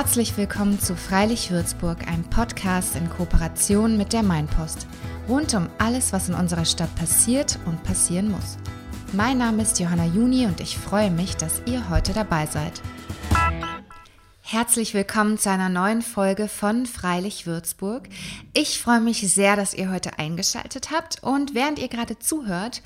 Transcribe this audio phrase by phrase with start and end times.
[0.00, 4.86] Herzlich willkommen zu Freilich Würzburg, einem Podcast in Kooperation mit der Mainpost.
[5.28, 8.58] Rund um alles, was in unserer Stadt passiert und passieren muss.
[9.12, 12.80] Mein Name ist Johanna Juni und ich freue mich, dass ihr heute dabei seid.
[14.40, 18.08] Herzlich willkommen zu einer neuen Folge von Freilich Würzburg.
[18.54, 22.82] Ich freue mich sehr, dass ihr heute eingeschaltet habt und während ihr gerade zuhört,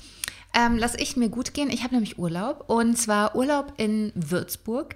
[0.53, 1.69] ähm, lasse ich mir gut gehen.
[1.69, 4.95] Ich habe nämlich Urlaub und zwar Urlaub in Würzburg.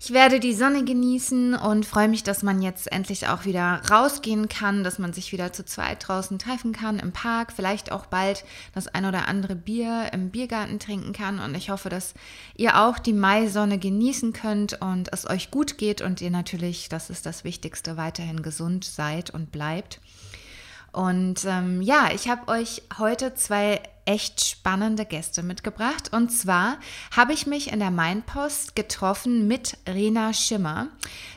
[0.00, 4.48] Ich werde die Sonne genießen und freue mich, dass man jetzt endlich auch wieder rausgehen
[4.48, 8.44] kann, dass man sich wieder zu zweit draußen treffen kann im Park, vielleicht auch bald
[8.74, 12.14] das ein oder andere Bier im Biergarten trinken kann und ich hoffe, dass
[12.56, 17.10] ihr auch die Maisonne genießen könnt und es euch gut geht und ihr natürlich, das
[17.10, 20.00] ist das Wichtigste, weiterhin gesund seid und bleibt.
[20.94, 26.12] Und ähm, ja, ich habe euch heute zwei echt spannende Gäste mitgebracht.
[26.12, 26.78] Und zwar
[27.16, 30.88] habe ich mich in der Mainpost getroffen mit Rena Schimmer.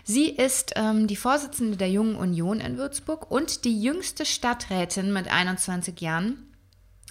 [0.03, 5.27] Sie ist ähm, die Vorsitzende der Jungen Union in Würzburg und die jüngste Stadträtin mit
[5.27, 6.43] 21 Jahren.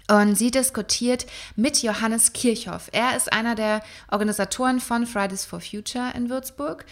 [0.09, 1.27] Und sie diskutiert
[1.57, 2.89] mit Johannes Kirchhoff.
[2.93, 6.85] Er ist einer der Organisatoren von Fridays for Future in Würzburg.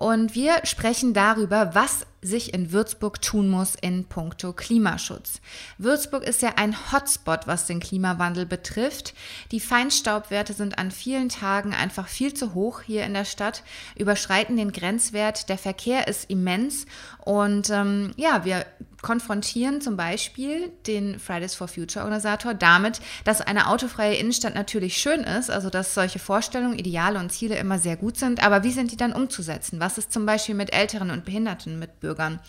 [0.00, 5.40] Und wir sprechen darüber, was sich in Würzburg tun muss in puncto Klimaschutz.
[5.78, 9.14] Würzburg ist ja ein Hotspot, was den Klimawandel betrifft.
[9.52, 13.62] Die Feinstaubwerte sind an vielen Tagen einfach viel zu hoch hier in der Stadt,
[13.96, 15.48] überschreiten den Grenzwert.
[15.48, 16.86] Der Verkehr ist immens
[17.24, 18.66] und ähm, ja, wir
[19.02, 25.20] konfrontieren zum Beispiel den Fridays for Future Organisator damit, dass eine autofreie Innenstadt natürlich schön
[25.20, 28.92] ist, also dass solche Vorstellungen, Ideale und Ziele immer sehr gut sind, aber wie sind
[28.92, 29.80] die dann umzusetzen?
[29.80, 32.40] Was ist zum Beispiel mit älteren und behinderten Mitbürgern?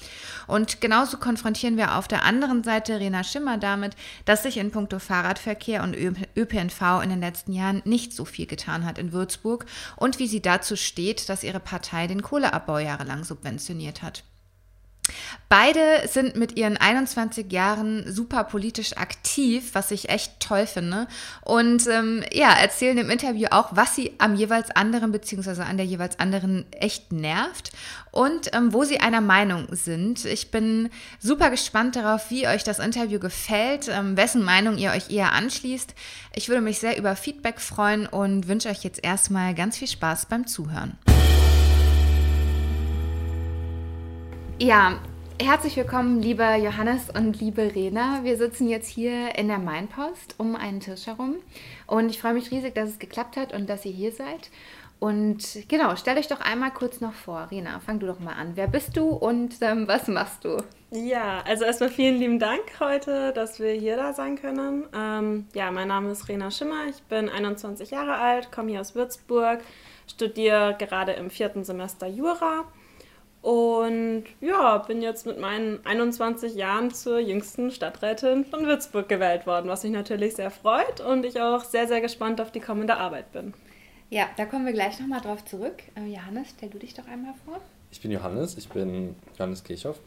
[0.48, 5.00] Und genauso konfrontieren wir auf der anderen Seite Rena Schimmer damit, dass sich in puncto
[5.00, 9.66] Fahrradverkehr und ÖPNV in den letzten Jahren nicht so viel getan hat in Würzburg
[9.96, 14.24] und wie sie dazu steht, dass ihre Partei den Kohleabbau jahrelang subventioniert hat.
[15.50, 21.08] Beide sind mit ihren 21 Jahren super politisch aktiv, was ich echt toll finde.
[21.42, 25.64] Und ähm, ja, erzählen im Interview auch, was sie am jeweils anderen bzw.
[25.64, 27.72] an der jeweils anderen echt nervt
[28.12, 30.24] und ähm, wo sie einer Meinung sind.
[30.24, 30.90] Ich bin
[31.20, 35.94] super gespannt darauf, wie euch das Interview gefällt, ähm, wessen Meinung ihr euch eher anschließt.
[36.34, 40.28] Ich würde mich sehr über Feedback freuen und wünsche euch jetzt erstmal ganz viel Spaß
[40.28, 40.98] beim Zuhören.
[44.62, 45.00] Ja,
[45.42, 48.20] herzlich willkommen, lieber Johannes und liebe Rena.
[48.22, 51.38] Wir sitzen jetzt hier in der Mainpost um einen Tisch herum
[51.88, 54.52] und ich freue mich riesig, dass es geklappt hat und dass ihr hier seid.
[55.00, 57.48] Und genau, stell euch doch einmal kurz noch vor.
[57.50, 58.52] Rena, fang du doch mal an.
[58.54, 60.58] Wer bist du und ähm, was machst du?
[60.92, 64.86] Ja, also erstmal vielen lieben Dank heute, dass wir hier da sein können.
[64.94, 66.86] Ähm, ja, mein Name ist Rena Schimmer.
[66.88, 69.62] Ich bin 21 Jahre alt, komme hier aus Würzburg,
[70.06, 72.66] studiere gerade im vierten Semester Jura
[73.42, 79.68] und ja, bin jetzt mit meinen 21 Jahren zur jüngsten Stadträtin von Würzburg gewählt worden,
[79.68, 83.32] was mich natürlich sehr freut und ich auch sehr, sehr gespannt auf die kommende Arbeit
[83.32, 83.54] bin.
[84.12, 85.82] Ja, da kommen wir gleich nochmal drauf zurück.
[85.96, 87.60] Äh, Johannes, stell du dich doch einmal vor.
[87.92, 90.00] Ich bin Johannes, ich bin Johannes Kirchhoff.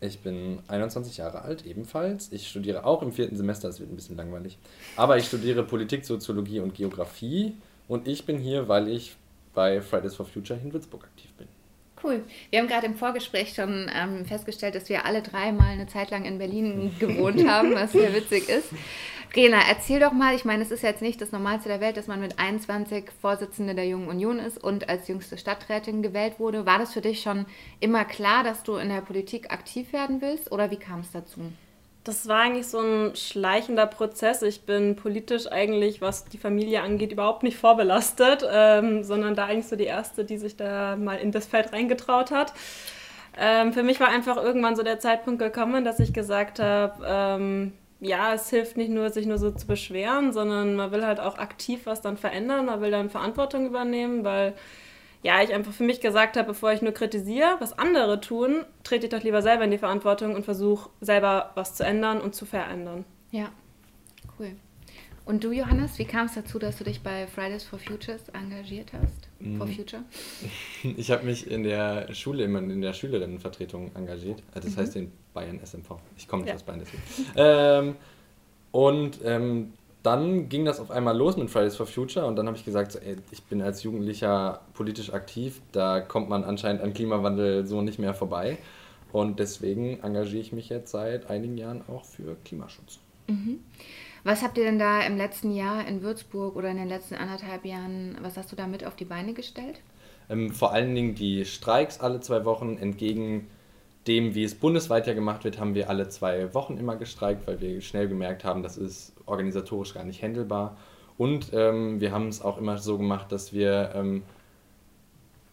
[0.00, 2.32] Ich bin 21 Jahre alt, ebenfalls.
[2.32, 4.56] Ich studiere auch im vierten Semester, das wird ein bisschen langweilig.
[4.96, 7.54] Aber ich studiere Politik, Soziologie und Geografie.
[7.88, 9.16] Und ich bin hier, weil ich
[9.52, 11.48] bei Fridays for Future in Würzburg aktiv bin.
[12.02, 12.24] Cool.
[12.50, 16.10] Wir haben gerade im Vorgespräch schon ähm, festgestellt, dass wir alle drei mal eine Zeit
[16.10, 18.68] lang in Berlin gewohnt haben, was sehr witzig ist.
[19.34, 22.08] Rena, erzähl doch mal, ich meine, es ist jetzt nicht das Normalste der Welt, dass
[22.08, 26.66] man mit 21 Vorsitzende der Jungen Union ist und als jüngste Stadträtin gewählt wurde.
[26.66, 27.46] War das für dich schon
[27.78, 31.52] immer klar, dass du in der Politik aktiv werden willst oder wie kam es dazu?
[32.10, 34.42] Das war eigentlich so ein schleichender Prozess.
[34.42, 39.68] Ich bin politisch eigentlich, was die Familie angeht, überhaupt nicht vorbelastet, ähm, sondern da eigentlich
[39.68, 42.52] so die Erste, die sich da mal in das Feld reingetraut hat.
[43.38, 47.74] Ähm, für mich war einfach irgendwann so der Zeitpunkt gekommen, dass ich gesagt habe, ähm,
[48.00, 51.38] ja, es hilft nicht nur, sich nur so zu beschweren, sondern man will halt auch
[51.38, 54.54] aktiv was dann verändern, man will dann Verantwortung übernehmen, weil
[55.22, 59.06] ja, ich einfach für mich gesagt habe, bevor ich nur kritisiere, was andere tun, trete
[59.06, 62.46] ich doch lieber selber in die Verantwortung und versuche selber was zu ändern und zu
[62.46, 63.04] verändern.
[63.30, 63.50] Ja,
[64.38, 64.52] cool.
[65.26, 68.92] Und du, Johannes, wie kam es dazu, dass du dich bei Fridays for Futures engagiert
[68.92, 69.28] hast?
[69.58, 69.68] For mm.
[69.68, 70.02] Future?
[70.96, 74.42] Ich habe mich in der Schule immer in der Schülerinnenvertretung engagiert.
[74.54, 74.80] Also das mhm.
[74.80, 75.98] heißt in Bayern SMV.
[76.16, 76.56] Ich komme nicht ja.
[76.56, 77.02] aus Bayern deswegen.
[77.36, 77.96] ähm,
[78.72, 82.56] und ähm, dann ging das auf einmal los mit Fridays for Future und dann habe
[82.56, 86.94] ich gesagt, so, ey, ich bin als Jugendlicher politisch aktiv, da kommt man anscheinend an
[86.94, 88.58] Klimawandel so nicht mehr vorbei.
[89.12, 93.00] Und deswegen engagiere ich mich jetzt seit einigen Jahren auch für Klimaschutz.
[93.26, 93.60] Mhm.
[94.22, 97.64] Was habt ihr denn da im letzten Jahr in Würzburg oder in den letzten anderthalb
[97.64, 99.80] Jahren, was hast du da mit auf die Beine gestellt?
[100.28, 103.48] Ähm, vor allen Dingen die Streiks alle zwei Wochen entgegen
[104.06, 107.60] dem, wie es bundesweit ja gemacht wird, haben wir alle zwei Wochen immer gestreikt, weil
[107.60, 110.76] wir schnell gemerkt haben, das ist organisatorisch gar nicht handelbar.
[111.16, 114.22] Und ähm, wir haben es auch immer so gemacht, dass wir ähm,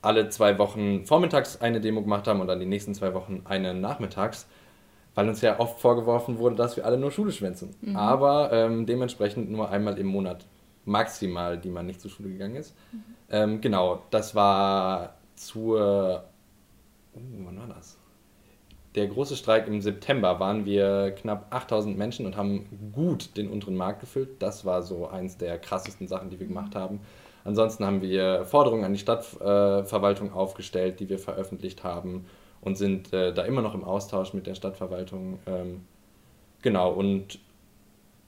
[0.01, 3.73] alle zwei Wochen vormittags eine Demo gemacht haben und dann die nächsten zwei Wochen eine
[3.73, 4.47] nachmittags,
[5.15, 7.75] weil uns ja oft vorgeworfen wurde, dass wir alle nur Schule schwänzen.
[7.81, 7.95] Mhm.
[7.95, 10.45] Aber ähm, dementsprechend nur einmal im Monat
[10.85, 12.75] maximal, die man nicht zur Schule gegangen ist.
[12.91, 13.03] Mhm.
[13.29, 16.23] Ähm, genau, das war zur.
[17.13, 17.97] Oh, wann war das?
[18.97, 23.75] Der große Streik im September waren wir knapp 8000 Menschen und haben gut den unteren
[23.75, 24.41] Markt gefüllt.
[24.41, 27.01] Das war so eins der krassesten Sachen, die wir gemacht haben.
[27.43, 32.25] Ansonsten haben wir Forderungen an die Stadtverwaltung aufgestellt, die wir veröffentlicht haben
[32.59, 35.37] und sind äh, da immer noch im Austausch mit der Stadtverwaltung.
[35.45, 35.81] Ähm,
[36.63, 37.37] genau, und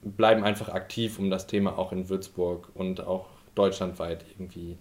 [0.03, 3.25] bleiben einfach aktiv, um das Thema auch in Würzburg und auch
[3.55, 4.77] deutschlandweit irgendwie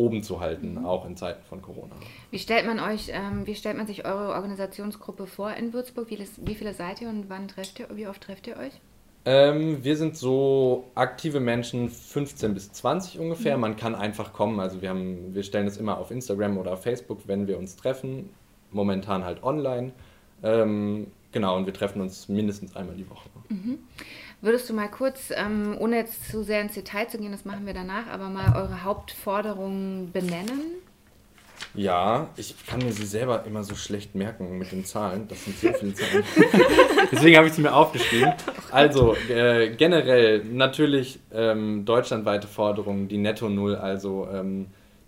[0.00, 0.86] oben zu halten, mhm.
[0.86, 1.94] auch in Zeiten von Corona.
[2.30, 6.08] Wie stellt man euch, ähm, wie stellt man sich eure Organisationsgruppe vor in Würzburg?
[6.10, 8.72] Wie, wie viele seid ihr und wann trefft ihr, wie oft trefft ihr euch?
[9.26, 13.56] Ähm, wir sind so aktive Menschen 15 bis 20 ungefähr.
[13.56, 13.60] Mhm.
[13.60, 14.58] Man kann einfach kommen.
[14.60, 18.30] Also wir haben, wir stellen es immer auf Instagram oder Facebook, wenn wir uns treffen.
[18.70, 19.92] Momentan halt online.
[20.42, 23.28] Ähm, genau, und wir treffen uns mindestens einmal die Woche.
[23.50, 23.78] Mhm.
[24.42, 27.66] Würdest du mal kurz, ähm, ohne jetzt zu sehr ins Detail zu gehen, das machen
[27.66, 30.80] wir danach, aber mal eure Hauptforderungen benennen?
[31.74, 35.28] Ja, ich kann mir sie selber immer so schlecht merken mit den Zahlen.
[35.28, 36.24] Das sind so viele Zahlen.
[37.12, 38.32] Deswegen habe ich sie mir aufgeschrieben.
[38.72, 44.66] Also äh, generell natürlich ähm, deutschlandweite Forderungen, die Netto Null, also ähm,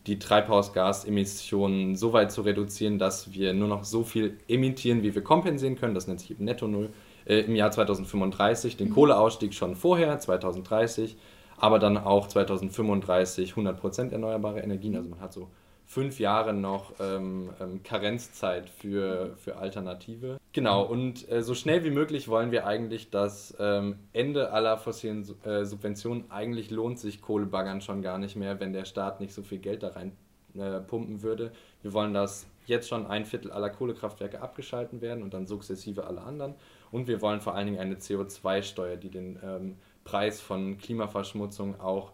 [0.08, 5.23] die Treibhausgasemissionen so weit zu reduzieren, dass wir nur noch so viel emittieren, wie wir
[5.23, 5.94] kompensieren können.
[5.94, 6.90] Das nennt sich eben Netto Null.
[7.26, 8.94] Äh, Im Jahr 2035 den mhm.
[8.94, 11.16] Kohleausstieg schon vorher, 2030,
[11.56, 14.96] aber dann auch 2035 100% erneuerbare Energien.
[14.96, 15.48] Also man hat so
[15.92, 20.38] fünf Jahre noch ähm, ähm, Karenzzeit für, für Alternative.
[20.52, 25.26] Genau, und äh, so schnell wie möglich wollen wir eigentlich das ähm, Ende aller fossilen
[25.44, 26.30] äh, Subventionen.
[26.30, 29.82] Eigentlich lohnt sich Kohlebaggern schon gar nicht mehr, wenn der Staat nicht so viel Geld
[29.82, 30.12] da rein
[30.54, 31.52] äh, pumpen würde.
[31.82, 36.22] Wir wollen, dass jetzt schon ein Viertel aller Kohlekraftwerke abgeschalten werden und dann sukzessive alle
[36.22, 36.54] anderen.
[36.92, 42.12] Und wir wollen vor allen Dingen eine CO2-Steuer, die den ähm, Preis von Klimaverschmutzung auch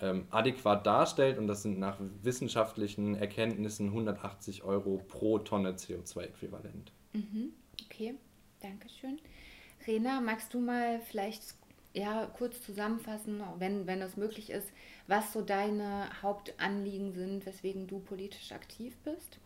[0.00, 6.90] ähm, adäquat darstellt und das sind nach wissenschaftlichen Erkenntnissen 180 Euro pro Tonne CO2-Äquivalent.
[7.12, 7.52] Mhm.
[7.84, 8.14] Okay,
[8.60, 9.20] danke schön.
[9.86, 11.42] Rena, magst du mal vielleicht
[11.92, 14.72] ja, kurz zusammenfassen, wenn, wenn das möglich ist,
[15.06, 19.38] was so deine Hauptanliegen sind, weswegen du politisch aktiv bist?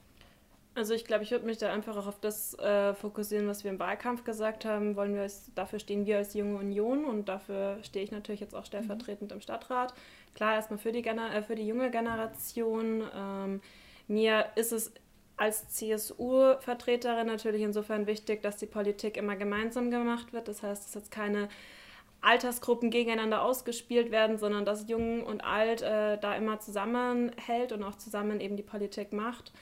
[0.78, 3.72] Also ich glaube, ich würde mich da einfach auch auf das äh, fokussieren, was wir
[3.72, 4.94] im Wahlkampf gesagt haben.
[4.94, 8.54] Wollen wir als, dafür stehen wir als junge Union und dafür stehe ich natürlich jetzt
[8.54, 9.36] auch stellvertretend mhm.
[9.36, 9.92] im Stadtrat.
[10.34, 13.02] Klar, erstmal für die, äh, für die junge Generation.
[13.12, 13.60] Ähm,
[14.06, 14.92] mir ist es
[15.36, 20.46] als CSU-Vertreterin natürlich insofern wichtig, dass die Politik immer gemeinsam gemacht wird.
[20.46, 21.48] Das heißt, dass jetzt keine
[22.20, 27.96] Altersgruppen gegeneinander ausgespielt werden, sondern dass Jung und Alt äh, da immer zusammenhält und auch
[27.96, 29.52] zusammen eben die Politik macht.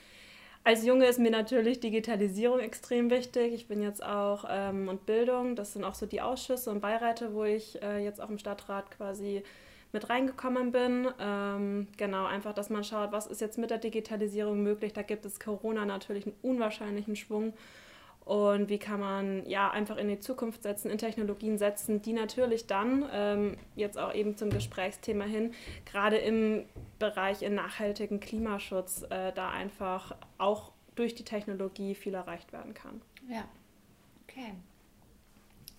[0.67, 3.55] Als Junge ist mir natürlich Digitalisierung extrem wichtig.
[3.55, 7.35] Ich bin jetzt auch ähm, und Bildung, das sind auch so die Ausschüsse und Beiräte,
[7.35, 9.45] wo ich äh, jetzt auch im Stadtrat quasi
[9.93, 11.07] mit reingekommen bin.
[11.21, 14.93] Ähm, genau, einfach, dass man schaut, was ist jetzt mit der Digitalisierung möglich.
[14.93, 17.53] Da gibt es Corona natürlich einen unwahrscheinlichen Schwung.
[18.27, 22.67] Und wie kann man ja einfach in die Zukunft setzen, in Technologien setzen, die natürlich
[22.67, 25.55] dann ähm, jetzt auch eben zum Gesprächsthema hin,
[25.85, 26.65] gerade im
[26.99, 33.01] Bereich in nachhaltigen Klimaschutz, äh, da einfach auch durch die Technologie viel erreicht werden kann.
[33.29, 33.45] Ja,
[34.25, 34.55] okay.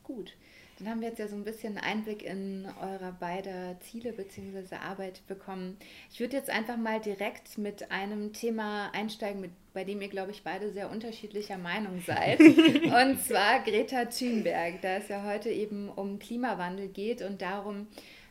[0.06, 0.34] Gut.
[0.77, 4.75] Dann haben wir jetzt ja so ein bisschen Einblick in eure beide Ziele bzw.
[4.75, 5.77] Arbeit bekommen.
[6.12, 10.31] Ich würde jetzt einfach mal direkt mit einem Thema einsteigen, mit, bei dem ihr, glaube
[10.31, 12.39] ich, beide sehr unterschiedlicher Meinung seid.
[12.41, 17.88] und zwar Greta Thunberg, da es ja heute eben um Klimawandel geht und darum,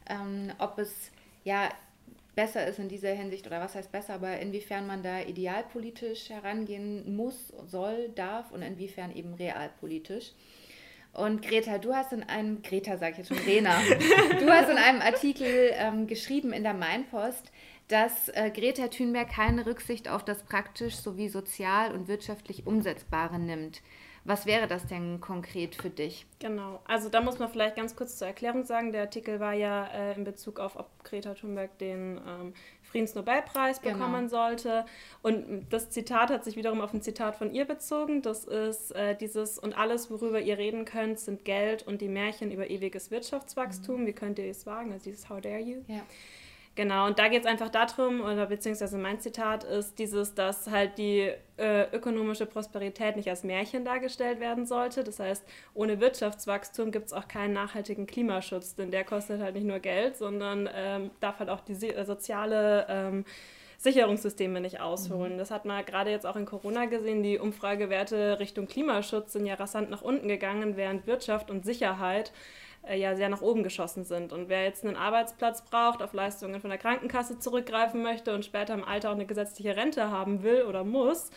[0.09, 1.11] ähm, ob es
[1.43, 1.69] ja
[2.37, 7.17] besser ist in dieser Hinsicht oder was heißt besser, aber inwiefern man da idealpolitisch herangehen
[7.17, 10.33] muss, soll, darf und inwiefern eben realpolitisch.
[11.17, 13.71] Und Greta, du hast in einem, Greta sag ich jetzt schon, Rena,
[14.41, 17.51] du hast in einem Artikel ähm, geschrieben in der Mainpost,
[17.89, 23.81] dass äh, Greta Thunberg keine Rücksicht auf das praktisch sowie sozial und wirtschaftlich Umsetzbare nimmt.
[24.25, 26.27] Was wäre das denn konkret für dich?
[26.41, 29.87] Genau, also da muss man vielleicht ganz kurz zur Erklärung sagen, der Artikel war ja
[29.87, 32.53] äh, in Bezug auf, ob Greta Thunberg den ähm,
[32.97, 33.95] Friedensnobelpreis genau.
[33.95, 34.87] bekommen sollte.
[35.23, 38.23] Und das Zitat hat sich wiederum auf ein Zitat von ihr bezogen.
[38.23, 42.51] Das ist äh, dieses, und alles, worüber ihr reden könnt, sind Geld und die Märchen
[42.51, 44.03] über ewiges Wirtschaftswachstum.
[44.03, 44.07] Mhm.
[44.07, 44.93] Wie könnt ihr es wagen?
[44.93, 45.83] Also dieses How dare you?
[45.89, 46.03] Ja.
[46.77, 50.99] Genau, und da geht es einfach darum, oder beziehungsweise mein Zitat ist dieses, dass halt
[50.99, 55.03] die äh, ökonomische Prosperität nicht als Märchen dargestellt werden sollte.
[55.03, 55.43] Das heißt,
[55.73, 60.19] ohne Wirtschaftswachstum gibt es auch keinen nachhaltigen Klimaschutz, denn der kostet halt nicht nur Geld,
[60.19, 63.25] sondern ähm, darf halt auch die äh, soziale ähm,
[63.79, 65.35] Sicherungssysteme nicht ausholen.
[65.35, 65.39] Mhm.
[65.39, 67.23] Das hat man gerade jetzt auch in Corona gesehen.
[67.23, 72.33] Die Umfragewerte Richtung Klimaschutz sind ja rasant nach unten gegangen, während Wirtschaft und Sicherheit
[72.87, 74.33] äh, ja sehr nach oben geschossen sind.
[74.33, 78.75] Und wer jetzt einen Arbeitsplatz braucht, auf Leistungen von der Krankenkasse zurückgreifen möchte und später
[78.75, 81.31] im Alter auch eine gesetzliche Rente haben will oder muss,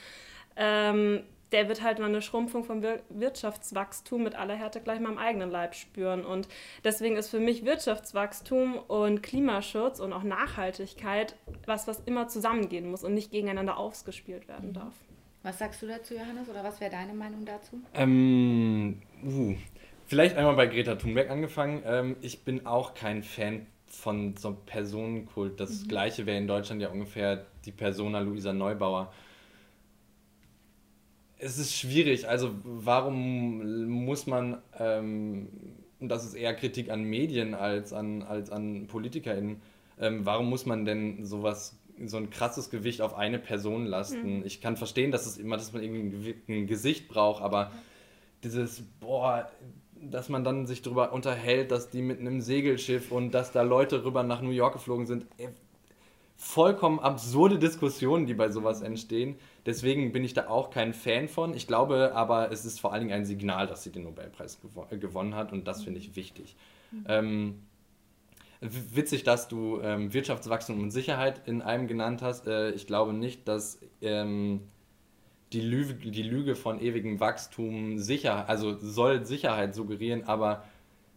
[0.55, 5.11] ähm, der wird halt mal eine Schrumpfung vom Wir Wirtschaftswachstum mit aller Härte gleich mal
[5.11, 6.25] im eigenen Leib spüren.
[6.25, 6.47] Und
[6.83, 13.03] deswegen ist für mich Wirtschaftswachstum und Klimaschutz und auch Nachhaltigkeit was, was immer zusammengehen muss
[13.03, 14.93] und nicht gegeneinander ausgespielt werden darf.
[15.41, 17.81] Was sagst du dazu, Johannes, oder was wäre deine Meinung dazu?
[17.93, 19.55] Ähm, uh,
[20.09, 21.83] Vielleicht einmal bei Greta Thunberg angefangen.
[21.85, 25.59] Ähm, ich bin auch kein Fan von so einem Personenkult.
[25.59, 25.87] Das mhm.
[25.87, 29.13] gleiche wäre in Deutschland ja ungefähr die Persona Luisa Neubauer.
[31.37, 32.27] Es ist schwierig.
[32.27, 35.47] Also warum muss man, ähm,
[35.99, 39.61] und das ist eher Kritik an Medien als an, als an PolitikerInnen,
[39.99, 44.39] ähm, warum muss man denn sowas so ein krasses Gewicht auf eine Person lasten.
[44.39, 44.45] Mhm.
[44.47, 47.71] Ich kann verstehen, dass es immer, dass man irgendwie ein Gesicht braucht, aber
[48.43, 49.51] dieses, boah,
[50.01, 54.03] dass man dann sich darüber unterhält, dass die mit einem Segelschiff und dass da Leute
[54.03, 55.25] rüber nach New York geflogen sind.
[55.37, 55.49] Äh,
[56.37, 59.35] vollkommen absurde Diskussionen, die bei sowas entstehen.
[59.65, 61.53] Deswegen bin ich da auch kein Fan von.
[61.53, 64.85] Ich glaube aber, es ist vor allen Dingen ein Signal, dass sie den Nobelpreis gewo
[64.89, 66.55] äh, gewonnen hat und das finde ich wichtig.
[66.91, 67.05] Mhm.
[67.07, 67.61] Ähm,
[68.61, 72.47] witzig, dass du ähm, Wirtschaftswachstum und Sicherheit in einem genannt hast.
[72.47, 74.61] Äh, ich glaube nicht, dass ähm,
[75.53, 80.63] die Lüge, die Lüge von ewigem Wachstum sicher, also soll Sicherheit suggerieren, aber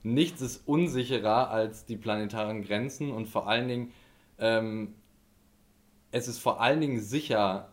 [0.02, 3.92] nichts ist unsicherer als die planetaren Grenzen und vor allen Dingen,
[4.38, 4.94] ähm,
[6.10, 7.72] es ist vor allen Dingen sicher,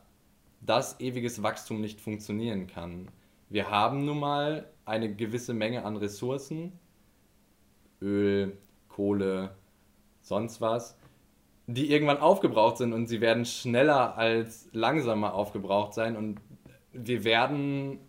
[0.62, 3.08] dass ewiges Wachstum nicht funktionieren kann.
[3.50, 6.74] Wir haben nun mal eine gewisse Menge an Ressourcen,
[8.02, 8.58] Öl,
[8.90, 9.56] Kohle,
[10.22, 10.98] sonst was,
[11.68, 16.40] die irgendwann aufgebraucht sind und sie werden schneller als langsamer aufgebraucht sein und
[16.94, 18.00] wir werden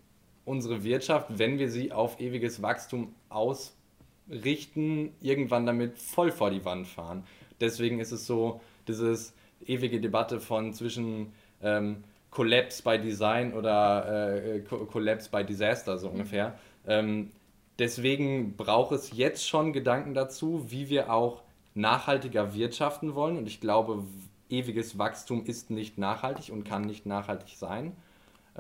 [0.45, 6.87] unsere Wirtschaft, wenn wir sie auf ewiges Wachstum ausrichten, irgendwann damit voll vor die Wand
[6.87, 7.25] fahren.
[7.61, 9.35] Deswegen ist es so, dieses
[9.67, 11.33] ewige Debatte von zwischen
[11.63, 16.59] ähm, Collapse by Design oder äh, Collapse by Disaster, so ungefähr.
[16.87, 17.31] Ähm,
[17.79, 21.43] deswegen braucht es jetzt schon Gedanken dazu, wie wir auch
[21.75, 23.37] nachhaltiger wirtschaften wollen.
[23.37, 24.05] Und ich glaube,
[24.49, 27.93] ewiges Wachstum ist nicht nachhaltig und kann nicht nachhaltig sein.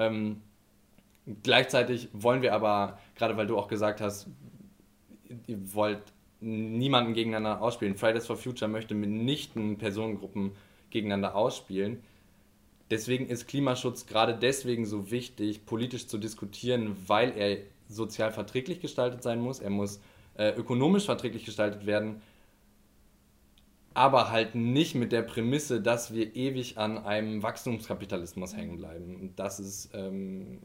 [0.00, 0.40] Ähm,
[1.42, 4.28] gleichzeitig wollen wir aber, gerade weil du auch gesagt hast,
[5.46, 6.00] ihr wollt
[6.40, 7.96] niemanden gegeneinander ausspielen.
[7.96, 10.52] Fridays for Future möchte mitnichten Personengruppen
[10.88, 12.02] gegeneinander ausspielen.
[12.90, 19.22] Deswegen ist Klimaschutz gerade deswegen so wichtig, politisch zu diskutieren, weil er sozial verträglich gestaltet
[19.22, 19.60] sein muss.
[19.60, 20.00] Er muss
[20.36, 22.22] äh, ökonomisch verträglich gestaltet werden
[23.94, 29.16] aber halt nicht mit der Prämisse, dass wir ewig an einem Wachstumskapitalismus hängen bleiben.
[29.16, 30.60] Und das ist ähm,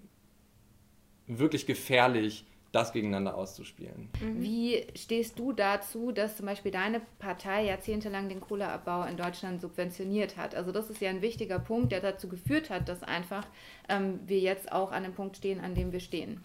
[1.27, 4.10] wirklich gefährlich, das gegeneinander auszuspielen.
[4.22, 4.41] Mhm.
[4.41, 10.36] Wie stehst du dazu, dass zum Beispiel deine Partei jahrzehntelang den Kohleabbau in Deutschland subventioniert
[10.36, 10.55] hat?
[10.55, 13.48] Also das ist ja ein wichtiger Punkt, der dazu geführt hat, dass einfach
[13.88, 16.44] ähm, wir jetzt auch an dem Punkt stehen, an dem wir stehen.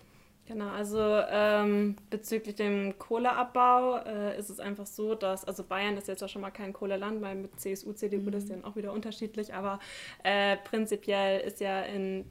[0.50, 6.09] Genau, also ähm, bezüglich dem Kohleabbau äh, ist es einfach so, dass, also Bayern ist
[6.09, 8.33] jetzt auch schon mal kein Kohleland, weil mit CSU, CDU mhm.
[8.33, 9.78] das ist dann auch wieder unterschiedlich, aber
[10.25, 12.25] äh, prinzipiell ist ja in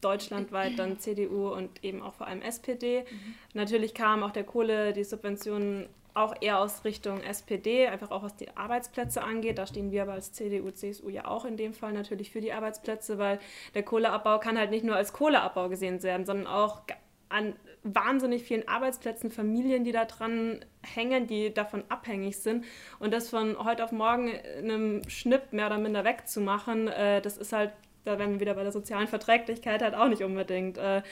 [0.00, 3.02] deutschlandweit dann CDU und eben auch vor allem SPD.
[3.02, 3.34] Mhm.
[3.52, 8.36] Natürlich kam auch der Kohle, die Subventionen auch eher aus Richtung SPD, einfach auch was
[8.36, 9.58] die Arbeitsplätze angeht.
[9.58, 12.54] Da stehen wir aber als CDU, CSU ja auch in dem Fall natürlich für die
[12.54, 13.38] Arbeitsplätze, weil
[13.74, 16.80] der Kohleabbau kann halt nicht nur als Kohleabbau gesehen werden, sondern auch
[17.28, 17.54] an
[17.94, 22.64] wahnsinnig vielen Arbeitsplätzen, Familien, die da dran hängen, die davon abhängig sind.
[22.98, 27.36] Und das von heute auf morgen in einem Schnipp mehr oder minder wegzumachen, äh, das
[27.36, 27.72] ist halt
[28.06, 30.78] da wären wir wieder bei der sozialen Verträglichkeit halt auch nicht unbedingt.
[30.78, 31.02] Äh,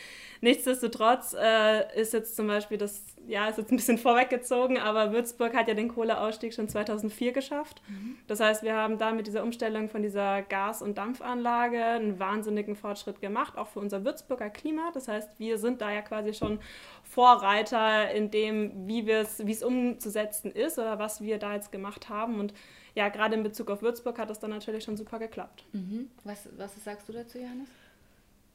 [0.41, 5.55] nichtsdestotrotz äh, ist jetzt zum Beispiel das, ja, ist jetzt ein bisschen vorweggezogen, aber Würzburg
[5.55, 7.83] hat ja den Kohleausstieg schon 2004 geschafft.
[7.89, 8.17] Mhm.
[8.27, 12.77] Das heißt, wir haben da mit dieser Umstellung von dieser Gas- und Dampfanlage einen wahnsinnigen
[12.77, 14.91] Fortschritt gemacht, auch für unser Würzburger Klima.
[14.95, 16.61] Das heißt, wir sind da ja quasi schon
[17.03, 22.39] Vorreiter in dem, wie es umzusetzen ist oder was wir da jetzt gemacht haben.
[22.39, 22.55] Und
[22.95, 25.65] ja, gerade in Bezug auf Würzburg hat das dann natürlich schon super geklappt.
[25.73, 26.09] Mhm.
[26.25, 27.69] Was, was sagst du dazu, Johannes?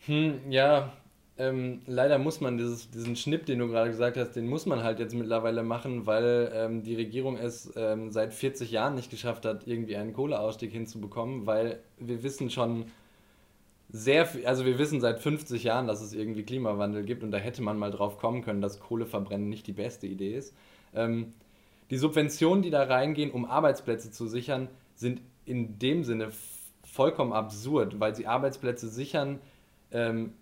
[0.05, 0.93] Hm, ja,
[1.37, 4.83] ähm, leider muss man dieses, diesen Schnipp, den du gerade gesagt hast, den muss man
[4.83, 9.45] halt jetzt mittlerweile machen, weil ähm, die Regierung es ähm, seit 40 Jahren nicht geschafft
[9.45, 12.91] hat, irgendwie einen Kohleausstieg hinzubekommen, weil wir wissen schon
[13.87, 17.37] sehr viel, also wir wissen seit 50 Jahren, dass es irgendwie Klimawandel gibt und da
[17.37, 20.53] hätte man mal drauf kommen können, dass Kohleverbrennen nicht die beste Idee ist.
[21.89, 26.29] Die Subventionen, die da reingehen, um Arbeitsplätze zu sichern, sind in dem Sinne
[26.83, 29.39] vollkommen absurd, weil sie Arbeitsplätze sichern,
[29.91, 30.33] ähm,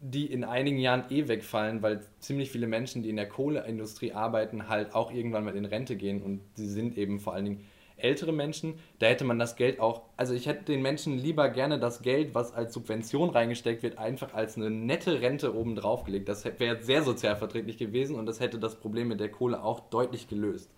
[0.00, 4.68] die in einigen Jahren eh wegfallen, weil ziemlich viele Menschen, die in der Kohleindustrie arbeiten,
[4.68, 6.22] halt auch irgendwann mal in Rente gehen.
[6.22, 7.64] Und sie sind eben vor allen Dingen
[7.98, 8.78] ältere Menschen.
[8.98, 12.34] Da hätte man das Geld auch, also ich hätte den Menschen lieber gerne das Geld,
[12.34, 16.28] was als Subvention reingesteckt wird, einfach als eine nette Rente oben drauf gelegt.
[16.28, 20.28] Das wäre sehr sozialverträglich gewesen und das hätte das Problem mit der Kohle auch deutlich
[20.28, 20.70] gelöst.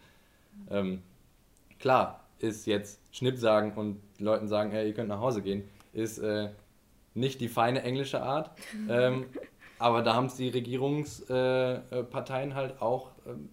[0.71, 1.03] Ähm,
[1.79, 6.19] klar ist jetzt Schnipp sagen und Leuten sagen, hey, ihr könnt nach Hause gehen, ist
[6.19, 6.51] äh,
[7.15, 8.51] nicht die feine englische Art.
[8.89, 9.27] Ähm,
[9.79, 13.49] aber da haben es die Regierungsparteien äh, halt auch ähm,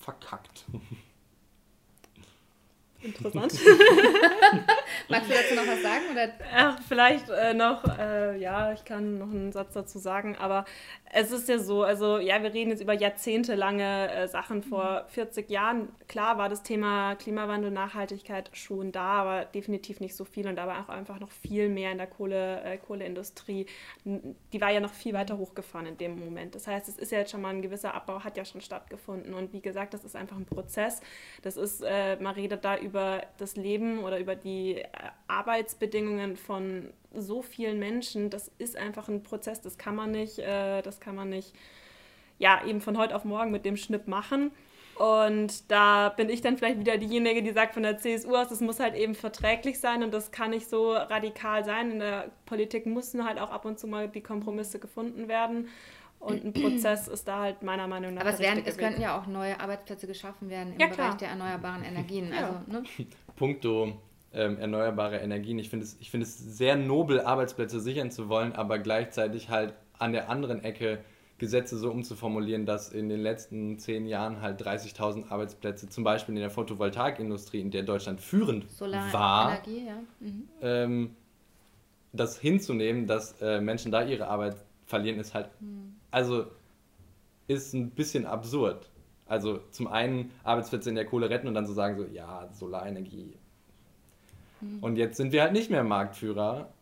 [0.00, 0.64] verkackt.
[3.02, 3.52] Interessant.
[5.12, 6.04] Magst du dazu noch was sagen?
[6.10, 6.32] Oder?
[6.54, 10.64] Ach, vielleicht äh, noch, äh, ja, ich kann noch einen Satz dazu sagen, aber
[11.14, 14.62] es ist ja so, also ja, wir reden jetzt über jahrzehntelange äh, Sachen.
[14.62, 20.24] Vor 40 Jahren, klar war das Thema Klimawandel, Nachhaltigkeit schon da, aber definitiv nicht so
[20.24, 23.66] viel und da war auch einfach noch viel mehr in der Kohle, äh, Kohleindustrie.
[24.04, 26.54] Die war ja noch viel weiter hochgefahren in dem Moment.
[26.54, 29.34] Das heißt, es ist ja jetzt schon mal ein gewisser Abbau, hat ja schon stattgefunden
[29.34, 31.02] und wie gesagt, das ist einfach ein Prozess.
[31.42, 34.82] Das ist, äh, man redet da über das Leben oder über die
[35.26, 40.82] Arbeitsbedingungen von so vielen Menschen, das ist einfach ein Prozess, das kann man nicht, äh,
[40.82, 41.54] das kann man nicht,
[42.38, 44.52] ja, eben von heute auf morgen mit dem Schnipp machen.
[44.96, 48.60] Und da bin ich dann vielleicht wieder diejenige, die sagt von der CSU aus, das
[48.60, 51.92] muss halt eben verträglich sein und das kann nicht so radikal sein.
[51.92, 55.68] In der Politik müssen halt auch ab und zu mal die Kompromisse gefunden werden.
[56.20, 58.20] Und ein Prozess ist da halt meiner Meinung nach.
[58.20, 61.30] Aber es, werden, es könnten ja auch neue Arbeitsplätze geschaffen werden im ja, Bereich der
[61.30, 62.30] erneuerbaren Energien.
[62.32, 62.46] Ja.
[62.46, 62.84] Also, ne?
[63.34, 63.94] Punkto
[64.34, 65.58] ähm, erneuerbare Energien.
[65.58, 70.12] Ich finde es, find es sehr nobel, Arbeitsplätze sichern zu wollen, aber gleichzeitig halt an
[70.12, 70.98] der anderen Ecke
[71.42, 76.40] Gesetze so umzuformulieren, dass in den letzten zehn Jahren halt 30.000 Arbeitsplätze, zum Beispiel in
[76.40, 79.96] der Photovoltaikindustrie, in der Deutschland führend Solar war, Energie, ja.
[80.20, 80.48] mhm.
[80.60, 81.16] ähm,
[82.12, 84.54] das hinzunehmen, dass äh, Menschen da ihre Arbeit
[84.86, 85.96] verlieren, ist halt, mhm.
[86.12, 86.46] also
[87.48, 88.88] ist ein bisschen absurd.
[89.26, 93.34] Also zum einen Arbeitsplätze in der Kohle retten und dann so sagen so, ja, Solarenergie,
[94.62, 94.78] Mhm.
[94.80, 96.72] Und jetzt sind wir halt nicht mehr Marktführer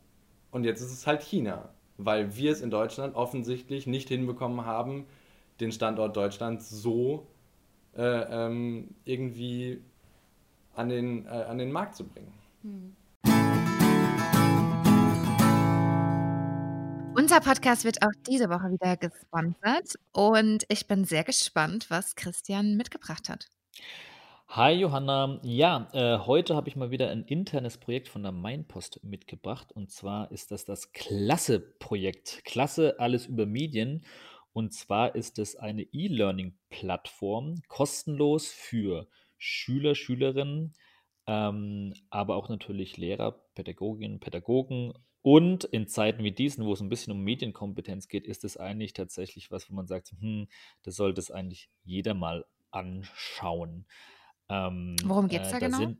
[0.50, 5.06] und jetzt ist es halt China, weil wir es in Deutschland offensichtlich nicht hinbekommen haben,
[5.60, 7.26] den Standort Deutschland so
[7.96, 9.82] äh, ähm, irgendwie
[10.74, 12.32] an den, äh, an den Markt zu bringen.
[12.62, 12.96] Mhm.
[17.14, 22.76] Unser Podcast wird auch diese Woche wieder gesponsert und ich bin sehr gespannt, was Christian
[22.76, 23.48] mitgebracht hat.
[24.52, 28.98] Hi Johanna, ja, äh, heute habe ich mal wieder ein internes Projekt von der Mainpost
[29.04, 32.44] mitgebracht und zwar ist das das Klasse-Projekt.
[32.44, 34.04] Klasse, alles über Medien
[34.52, 39.06] und zwar ist es eine E-Learning-Plattform, kostenlos für
[39.38, 40.74] Schüler, Schülerinnen,
[41.28, 46.88] ähm, aber auch natürlich Lehrer, Pädagoginnen, Pädagogen und in Zeiten wie diesen, wo es ein
[46.88, 50.48] bisschen um Medienkompetenz geht, ist es eigentlich tatsächlich was, wo man sagt, hm,
[50.82, 53.86] das sollte es eigentlich jeder mal anschauen.
[54.50, 55.78] Ähm, Worum geht es äh, da, da genau?
[55.78, 55.98] Sind,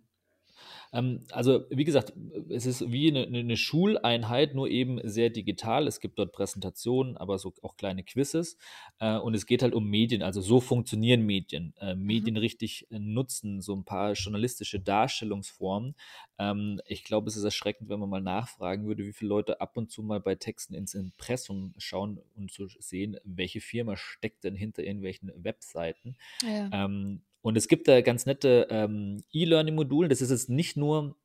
[0.93, 2.13] ähm, also, wie gesagt,
[2.49, 5.87] es ist wie eine, eine, Schuleinheit, nur eben sehr digital.
[5.87, 8.57] Es gibt dort Präsentationen, aber so auch kleine Quizzes.
[8.99, 10.23] Äh, und es geht halt um Medien.
[10.23, 11.75] Also, so funktionieren Medien.
[11.81, 11.95] Äh.
[11.95, 12.41] Medien mhm.
[12.41, 15.95] richtig äh, nutzen, so ein paar journalistische Darstellungsformen.
[16.39, 19.77] Ähm, ich glaube, es ist erschreckend, wenn man mal nachfragen würde, wie viele Leute ab
[19.77, 24.57] und zu mal bei Texten ins Impressum schauen und zu sehen, welche Firma steckt denn
[24.57, 26.17] hinter irgendwelchen Webseiten.
[26.43, 26.69] Ja.
[26.73, 30.09] Ähm, und es gibt da ganz nette ähm, E-Learning-Module.
[30.09, 31.17] Das ist jetzt nicht nur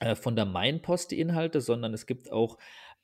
[0.00, 2.58] äh, von der Mainpost die Inhalte, sondern es gibt auch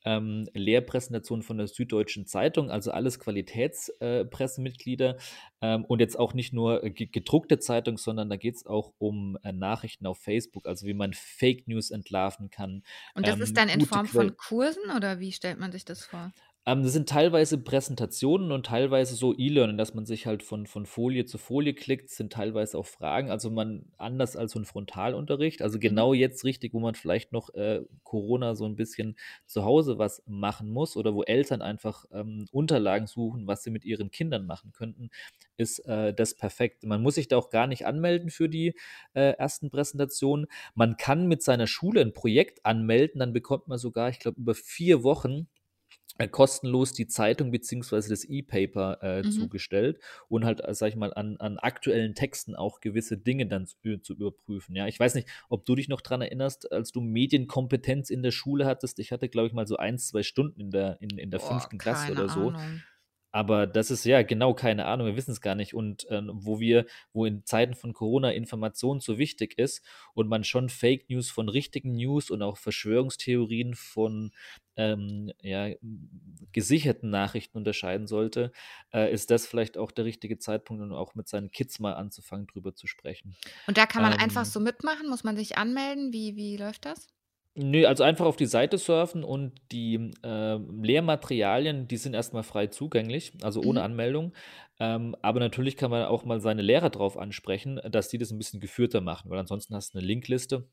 [0.04, 5.16] ähm, Lehrpräsentationen von der Süddeutschen Zeitung, also alles Qualitätspressemitglieder
[5.60, 9.38] äh, ähm, und jetzt auch nicht nur gedruckte Zeitung, sondern da geht es auch um
[9.44, 12.82] äh, Nachrichten auf Facebook, also wie man Fake News entlarven kann.
[13.14, 16.04] Und das ähm, ist dann in Form von Kursen oder wie stellt man sich das
[16.04, 16.32] vor?
[16.64, 20.86] Ähm, das sind teilweise Präsentationen und teilweise so E-Learning, dass man sich halt von, von
[20.86, 23.30] Folie zu Folie klickt, sind teilweise auch Fragen.
[23.30, 25.60] Also man anders als so ein Frontalunterricht.
[25.60, 25.80] Also mhm.
[25.80, 30.22] genau jetzt richtig, wo man vielleicht noch äh, Corona so ein bisschen zu Hause was
[30.26, 34.70] machen muss oder wo Eltern einfach ähm, Unterlagen suchen, was sie mit ihren Kindern machen
[34.70, 35.10] könnten,
[35.56, 36.84] ist äh, das perfekt.
[36.84, 38.76] Man muss sich da auch gar nicht anmelden für die
[39.14, 40.46] äh, ersten Präsentationen.
[40.76, 44.54] Man kann mit seiner Schule ein Projekt anmelden, dann bekommt man sogar, ich glaube, über
[44.54, 45.48] vier Wochen
[46.30, 49.28] kostenlos die Zeitung beziehungsweise das E-Paper äh, Mhm.
[49.28, 49.98] zugestellt
[50.28, 53.98] und halt, äh, sag ich mal, an, an aktuellen Texten auch gewisse Dinge dann zu,
[54.00, 54.76] zu überprüfen.
[54.76, 58.30] Ja, ich weiß nicht, ob du dich noch dran erinnerst, als du Medienkompetenz in der
[58.30, 58.98] Schule hattest.
[58.98, 61.40] Ich hatte, glaube ich, mal so ein, zwei Stunden in der, in, in der Boah,
[61.40, 62.54] fünften Klasse oder so.
[63.32, 65.74] Aber das ist ja genau keine Ahnung, wir wissen es gar nicht.
[65.74, 69.82] Und ähm, wo wir, wo in Zeiten von Corona Information so wichtig ist
[70.14, 74.32] und man schon Fake News von richtigen News und auch Verschwörungstheorien von
[74.76, 75.68] ähm, ja,
[76.52, 78.52] gesicherten Nachrichten unterscheiden sollte,
[78.92, 82.46] äh, ist das vielleicht auch der richtige Zeitpunkt, um auch mit seinen Kids mal anzufangen,
[82.46, 83.36] drüber zu sprechen.
[83.66, 85.08] Und da kann man einfach Ähm, so mitmachen?
[85.08, 86.12] Muss man sich anmelden?
[86.12, 87.08] Wie, wie läuft das?
[87.54, 92.68] Nö, also einfach auf die Seite surfen und die ähm, Lehrmaterialien, die sind erstmal frei
[92.68, 93.82] zugänglich, also ohne Mhm.
[93.82, 94.32] Anmeldung.
[94.80, 98.38] Ähm, aber natürlich kann man auch mal seine Lehrer drauf ansprechen, dass die das ein
[98.38, 100.66] bisschen geführter machen, weil ansonsten hast du eine Linkliste.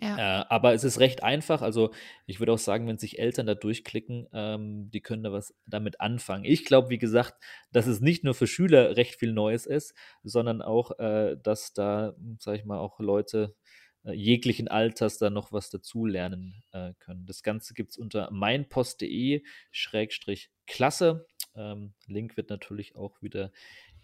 [0.00, 0.18] Ja.
[0.18, 1.62] Äh, aber es ist recht einfach.
[1.62, 1.92] Also
[2.26, 6.00] ich würde auch sagen, wenn sich Eltern da durchklicken, ähm, die können da was damit
[6.00, 6.44] anfangen.
[6.44, 7.42] Ich glaube, wie gesagt,
[7.72, 12.14] dass es nicht nur für Schüler recht viel Neues ist, sondern auch, äh, dass da,
[12.38, 13.61] sage ich mal, auch Leute äh,
[14.10, 17.24] jeglichen Alters da noch was dazulernen äh, können.
[17.26, 21.26] Das Ganze gibt es unter meinpost.de-klasse.
[21.54, 23.52] Ähm, Link wird natürlich auch wieder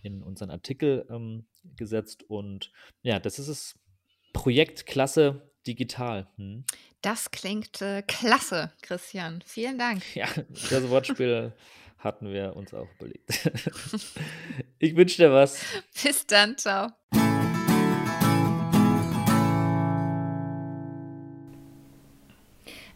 [0.03, 2.23] in unseren Artikel ähm, gesetzt.
[2.23, 3.79] Und ja, das ist es.
[4.33, 6.29] Projekt Klasse digital.
[6.37, 6.65] Hm?
[7.03, 9.43] Das klingt äh, klasse, Christian.
[9.45, 10.03] Vielen Dank.
[10.15, 10.29] Ja,
[10.71, 11.53] das Wortspiel
[11.99, 13.29] hatten wir uns auch überlegt.
[14.79, 15.65] ich wünsche dir was.
[16.03, 16.89] Bis dann, ciao.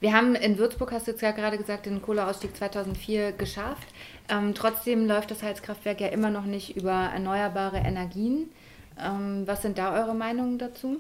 [0.02, 3.86] Wir haben in Würzburg, hast du jetzt ja gerade gesagt, den Kohleausstieg 2004 geschafft.
[4.28, 8.50] Ähm, trotzdem läuft das Heizkraftwerk ja immer noch nicht über erneuerbare Energien.
[9.00, 10.96] Ähm, was sind da eure Meinungen dazu?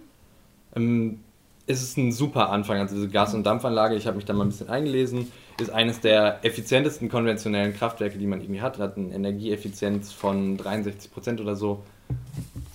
[0.76, 1.18] Ähm,
[1.66, 2.78] es ist ein super Anfang.
[2.78, 5.98] Also diese Gas- und Dampfanlage, ich habe mich da mal ein bisschen eingelesen, ist eines
[5.98, 8.78] der effizientesten konventionellen Kraftwerke, die man irgendwie hat.
[8.78, 11.82] Hat eine Energieeffizienz von 63 Prozent oder so.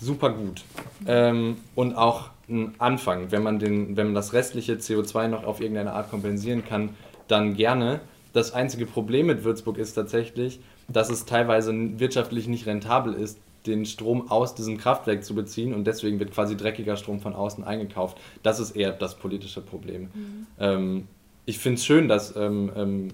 [0.01, 0.65] Super gut.
[1.05, 3.31] Ähm, und auch ein Anfang.
[3.31, 6.89] Wenn man, den, wenn man das restliche CO2 noch auf irgendeine Art kompensieren kann,
[7.27, 8.01] dann gerne.
[8.33, 13.85] Das einzige Problem mit Würzburg ist tatsächlich, dass es teilweise wirtschaftlich nicht rentabel ist, den
[13.85, 18.17] Strom aus diesem Kraftwerk zu beziehen und deswegen wird quasi dreckiger Strom von außen eingekauft.
[18.43, 20.09] Das ist eher das politische Problem.
[20.59, 21.07] Ähm,
[21.45, 23.11] ich finde es schön, dass ähm, ähm, äh,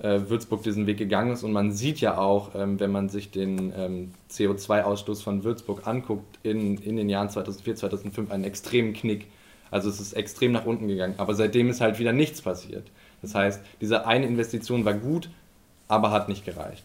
[0.00, 3.72] Würzburg diesen Weg gegangen ist und man sieht ja auch, ähm, wenn man sich den
[3.76, 9.26] ähm, CO2-Ausstoß von Würzburg anguckt, in, in den Jahren 2004, 2005 einen extremen Knick.
[9.70, 12.86] Also es ist extrem nach unten gegangen, aber seitdem ist halt wieder nichts passiert.
[13.22, 15.28] Das heißt, diese eine Investition war gut,
[15.88, 16.84] aber hat nicht gereicht.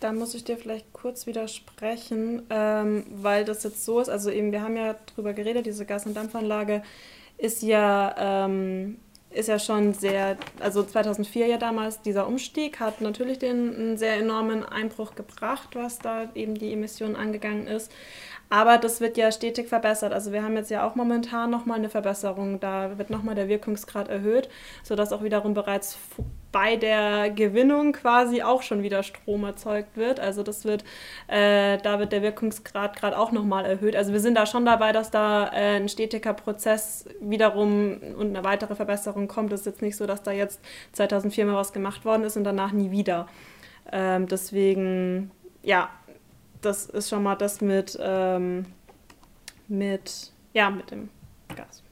[0.00, 4.08] Da muss ich dir vielleicht kurz widersprechen, ähm, weil das jetzt so ist.
[4.08, 6.82] Also eben, wir haben ja drüber geredet, diese Gas- und Dampfanlage
[7.38, 8.14] ist ja,
[8.46, 8.98] ähm,
[9.34, 14.14] ist ja schon sehr, also 2004 ja damals, dieser Umstieg hat natürlich den einen sehr
[14.14, 17.92] enormen Einbruch gebracht, was da eben die Emissionen angegangen ist.
[18.54, 20.12] Aber das wird ja stetig verbessert.
[20.12, 22.60] Also wir haben jetzt ja auch momentan nochmal eine Verbesserung.
[22.60, 24.48] Da wird nochmal der Wirkungsgrad erhöht,
[24.84, 25.98] sodass auch wiederum bereits
[26.52, 30.20] bei der Gewinnung quasi auch schon wieder Strom erzeugt wird.
[30.20, 30.84] Also das wird,
[31.26, 33.96] äh, da wird der Wirkungsgrad gerade auch nochmal erhöht.
[33.96, 38.44] Also wir sind da schon dabei, dass da äh, ein stetiger Prozess wiederum und eine
[38.44, 39.52] weitere Verbesserung kommt.
[39.52, 40.60] Es ist jetzt nicht so, dass da jetzt
[40.92, 43.26] 2004 mal was gemacht worden ist und danach nie wieder.
[43.90, 45.32] Ähm, deswegen,
[45.64, 45.90] ja,
[46.64, 48.66] das ist schon mal das mit, ähm,
[49.68, 51.08] mit, ja, mit dem
[51.54, 51.82] Gas.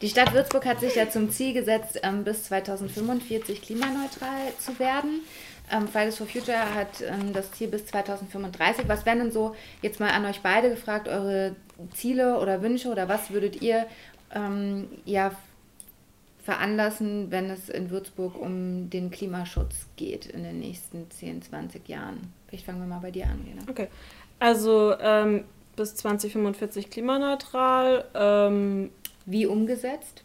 [0.00, 5.22] Die Stadt Würzburg hat sich ja zum Ziel gesetzt, ähm, bis 2045 klimaneutral zu werden.
[5.72, 8.86] Ähm, Fridays for Future hat ähm, das Ziel bis 2035.
[8.86, 11.56] Was wären denn so, jetzt mal an euch beide gefragt, eure
[11.92, 13.86] Ziele oder Wünsche oder was würdet ihr
[14.32, 15.32] ähm, ja
[16.44, 22.32] veranlassen, wenn es in Würzburg um den Klimaschutz geht in den nächsten 10, 20 Jahren?
[22.56, 23.60] Vielleicht fangen wir mal bei dir an, Lena.
[23.68, 23.88] Okay,
[24.38, 25.44] also ähm,
[25.76, 28.04] bis 2045 klimaneutral.
[28.14, 28.90] Ähm,
[29.26, 30.22] Wie umgesetzt?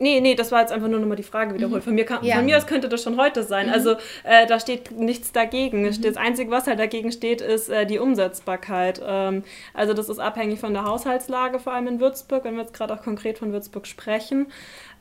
[0.00, 1.82] Nee, nee, das war jetzt einfach nur nochmal die Frage wiederholt.
[1.82, 2.36] Von, mir kann, Ja.
[2.36, 3.68] von mir aus könnte das schon heute sein.
[3.68, 5.92] Also äh, da steht nichts dagegen.
[5.92, 9.02] Steht- Das Einzige, was halt dagegen steht, ist äh, die Umsetzbarkeit.
[9.04, 9.42] Ähm,
[9.74, 12.94] also das ist abhängig von der Haushaltslage, vor allem in Würzburg, wenn wir jetzt gerade
[12.94, 14.46] auch konkret von Würzburg sprechen.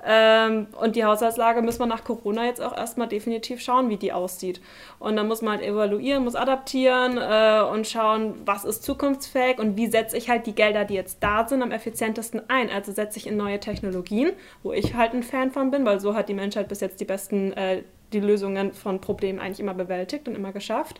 [0.06, 4.14] Ähm, und die Haushaltslage müssen wir nach Corona jetzt auch erstmal definitiv schauen, wie die
[4.14, 4.62] aussieht.
[5.00, 9.76] Und dann muss man halt evaluieren, muss adaptieren äh, und schauen, was ist zukunftsfähig und
[9.76, 12.70] wie setze ich halt die Gelder, die jetzt da sind, am effizientesten ein.
[12.70, 14.32] Also setze ich in neue Technologien,
[14.64, 17.06] wo ich halt ein Fan von bin, weil so hat die Menschheit bis jetzt die
[17.06, 17.84] besten, äh,
[18.14, 21.00] die Lösungen von Problemen eigentlich immer bewältigt und immer geschafft.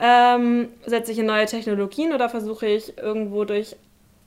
[0.00, 3.76] Ähm, setze ich in neue Technologien oder versuche ich irgendwo durch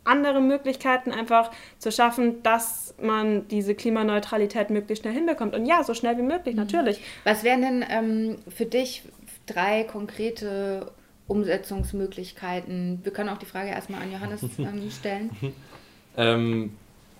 [0.05, 5.55] andere Möglichkeiten einfach zu schaffen, dass man diese Klimaneutralität möglichst schnell hinbekommt.
[5.55, 6.61] Und ja, so schnell wie möglich, mhm.
[6.61, 7.01] natürlich.
[7.23, 9.03] Was wären denn ähm, für dich
[9.45, 10.91] drei konkrete
[11.27, 12.99] Umsetzungsmöglichkeiten?
[13.03, 15.31] Wir können auch die Frage erstmal an Johannes ähm, stellen.
[16.17, 16.71] ähm,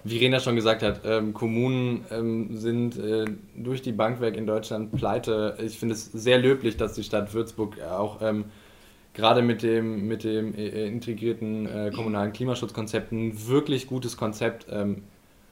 [0.04, 4.46] wie Rena schon gesagt hat, ähm, Kommunen ähm, sind äh, durch die Bank weg in
[4.46, 5.58] Deutschland pleite.
[5.60, 8.46] Ich finde es sehr löblich, dass die Stadt Würzburg auch ähm,
[9.16, 15.04] gerade mit dem, mit dem äh, integrierten äh, kommunalen Klimaschutzkonzept ein wirklich gutes Konzept ähm,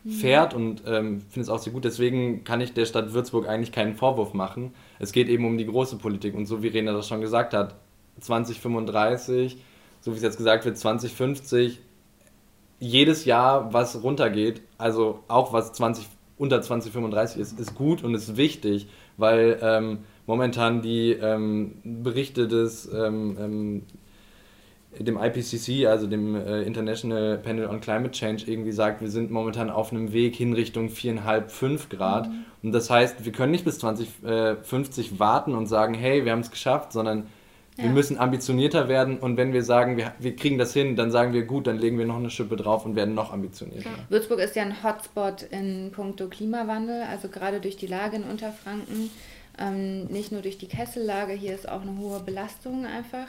[0.03, 0.11] mhm.
[0.11, 1.85] fährt und ähm, finde es auch sehr gut.
[1.85, 4.73] Deswegen kann ich der Stadt Würzburg eigentlich keinen Vorwurf machen.
[4.99, 7.75] Es geht eben um die große Politik und so wie Rena das schon gesagt hat,
[8.19, 9.57] 2035,
[10.01, 11.79] so wie es jetzt gesagt wird, 2050
[12.79, 16.05] jedes Jahr, was runtergeht, also auch was 20,
[16.37, 22.89] unter 2035 ist, ist gut und ist wichtig, weil ähm, momentan die ähm, Berichte des
[22.93, 23.81] ähm, ähm
[24.99, 29.71] dem IPCC, also dem äh, International Panel on Climate Change, irgendwie sagt, wir sind momentan
[29.71, 32.29] auf einem Weg hin Richtung 4,5, 5 Grad.
[32.29, 32.45] Mhm.
[32.61, 36.41] Und das heißt, wir können nicht bis 2050 äh, warten und sagen, hey, wir haben
[36.41, 37.27] es geschafft, sondern
[37.75, 41.33] wir müssen ambitionierter werden und wenn wir sagen, wir, wir kriegen das hin, dann sagen
[41.33, 43.89] wir gut, dann legen wir noch eine Schippe drauf und werden noch ambitionierter.
[43.89, 43.95] Ja.
[44.09, 49.09] Würzburg ist ja ein Hotspot in puncto Klimawandel, also gerade durch die Lage in Unterfranken
[49.59, 53.27] ähm, nicht nur durch die Kessellage, hier ist auch eine hohe Belastung einfach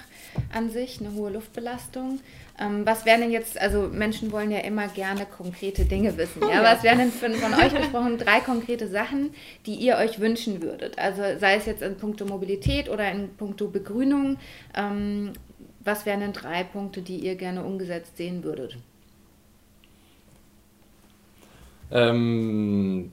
[0.54, 2.20] an sich, eine hohe Luftbelastung.
[2.58, 6.40] Ähm, was wären denn jetzt, also Menschen wollen ja immer gerne konkrete Dinge wissen.
[6.40, 6.62] Ja?
[6.62, 9.34] Was wären denn von, von euch gesprochen drei konkrete Sachen,
[9.66, 10.98] die ihr euch wünschen würdet?
[10.98, 14.38] Also sei es jetzt in puncto Mobilität oder in puncto Begrünung.
[14.74, 15.32] Ähm,
[15.80, 18.78] was wären denn drei Punkte, die ihr gerne umgesetzt sehen würdet?
[21.90, 23.12] Ähm,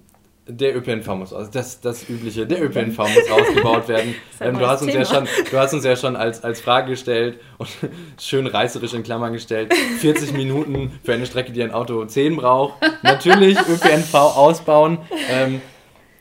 [0.57, 1.49] der ÖPNV muss aus.
[1.49, 4.15] Das, das Übliche, der ÖPNV muss ausgebaut werden.
[4.39, 7.39] Ähm, du, hast uns ja schon, du hast uns ja schon als, als Frage gestellt
[7.59, 7.69] und
[8.19, 12.73] schön reißerisch in Klammern gestellt: 40 Minuten für eine Strecke, die ein Auto 10 braucht.
[13.03, 14.97] Natürlich ÖPNV ausbauen.
[15.29, 15.61] Ähm,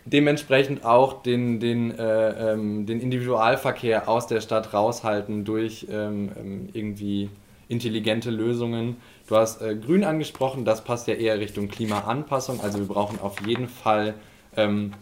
[0.04, 6.68] dementsprechend auch den, den, äh, ähm, den Individualverkehr aus der Stadt raushalten durch ähm, ähm
[6.74, 7.30] irgendwie
[7.68, 8.96] intelligente Lösungen.
[9.30, 12.60] Du hast äh, Grün angesprochen, das passt ja eher Richtung Klimaanpassung.
[12.62, 14.14] Also wir brauchen auf jeden Fall
[14.56, 14.92] ähm,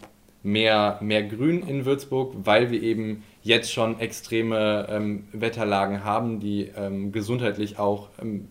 [0.43, 6.69] mehr, mehr Grün in Würzburg, weil wir eben jetzt schon extreme ähm, Wetterlagen haben, die
[6.77, 8.49] ähm, gesundheitlich auch ähm,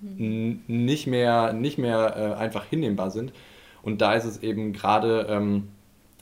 [0.00, 3.32] nicht mehr, nicht mehr äh, einfach hinnehmbar sind.
[3.82, 5.70] Und da ist es eben gerade ähm,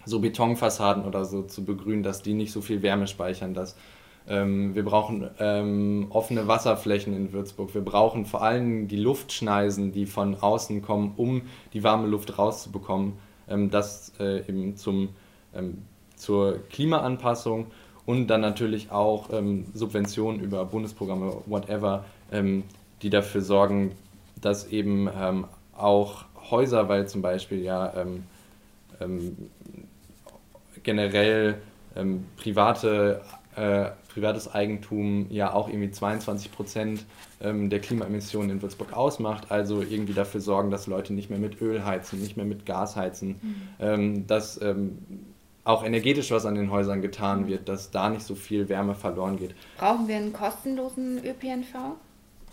[0.07, 3.77] so Betonfassaden oder so zu begrünen, dass die nicht so viel Wärme speichern, dass
[4.27, 7.75] ähm, wir brauchen ähm, offene Wasserflächen in Würzburg.
[7.75, 11.43] Wir brauchen vor allem die Luftschneisen, die von außen kommen, um
[11.75, 13.15] die warme Luft rauszubekommen.
[13.49, 15.11] Ähm, das äh, eben zum,
[15.55, 15.83] ähm,
[16.17, 17.67] zur Klimaanpassung
[18.07, 22.65] und dann natürlich auch ähm, Subventionen über Bundesprogramme, whatever, ähm,
[23.03, 23.93] die dafür sorgen,
[24.41, 25.09] dass eben
[25.77, 27.93] auch Häuser, weil zum Beispiel ja
[30.83, 31.57] generell
[32.37, 33.23] private
[33.57, 37.05] äh, privates Eigentum ja auch irgendwie 22 Prozent
[37.41, 39.51] ähm, der Klimaemissionen in Würzburg ausmacht.
[39.51, 42.95] Also irgendwie dafür sorgen, dass Leute nicht mehr mit Öl heizen, nicht mehr mit Gas
[42.95, 43.55] heizen, mhm.
[43.81, 44.99] ähm, dass ähm,
[45.65, 47.49] auch energetisch was an den Häusern getan mhm.
[47.49, 49.55] wird, dass da nicht so viel Wärme verloren geht.
[49.79, 51.97] Brauchen wir einen kostenlosen ÖPNV?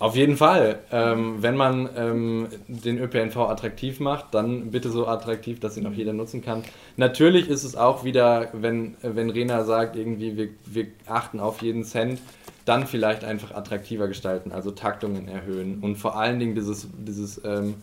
[0.02, 0.80] Auf jeden Fall.
[0.92, 5.92] Ähm, wenn man ähm, den ÖPNV attraktiv macht, dann bitte so attraktiv, dass ihn auch
[5.92, 6.64] jeder nutzen kann.
[6.98, 11.84] Natürlich ist es auch wieder, wenn, wenn Rena sagt, irgendwie wir, wir achten auf jeden
[11.84, 12.20] Cent,
[12.66, 17.76] dann vielleicht einfach attraktiver gestalten, also Taktungen erhöhen und vor allen Dingen dieses, dieses ähm,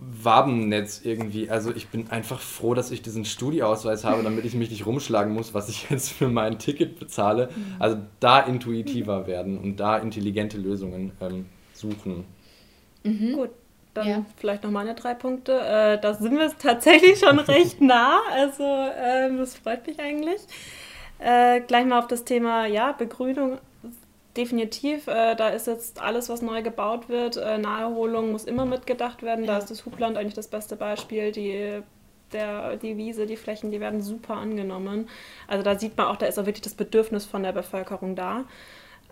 [0.00, 1.50] Wabennetz irgendwie.
[1.50, 5.32] Also ich bin einfach froh, dass ich diesen Studieausweis habe, damit ich mich nicht rumschlagen
[5.34, 7.50] muss, was ich jetzt für mein Ticket bezahle.
[7.54, 7.76] Mhm.
[7.78, 12.24] Also da intuitiver werden und da intelligente Lösungen ähm, suchen.
[13.04, 13.34] Mhm.
[13.34, 13.50] Gut,
[13.92, 14.24] dann ja.
[14.36, 15.60] vielleicht noch meine drei Punkte.
[15.60, 18.20] Äh, da sind wir tatsächlich schon recht nah.
[18.32, 20.40] Also äh, das freut mich eigentlich.
[21.18, 23.58] Äh, gleich mal auf das Thema ja, Begrünung
[24.40, 29.22] definitiv, äh, da ist jetzt alles, was neu gebaut wird, äh, Naherholung muss immer mitgedacht
[29.22, 29.46] werden.
[29.46, 31.30] Da ist das Hubland eigentlich das beste Beispiel.
[31.30, 31.82] Die,
[32.32, 35.08] der, die Wiese, die Flächen, die werden super angenommen.
[35.46, 38.44] Also da sieht man auch, da ist auch wirklich das Bedürfnis von der Bevölkerung da.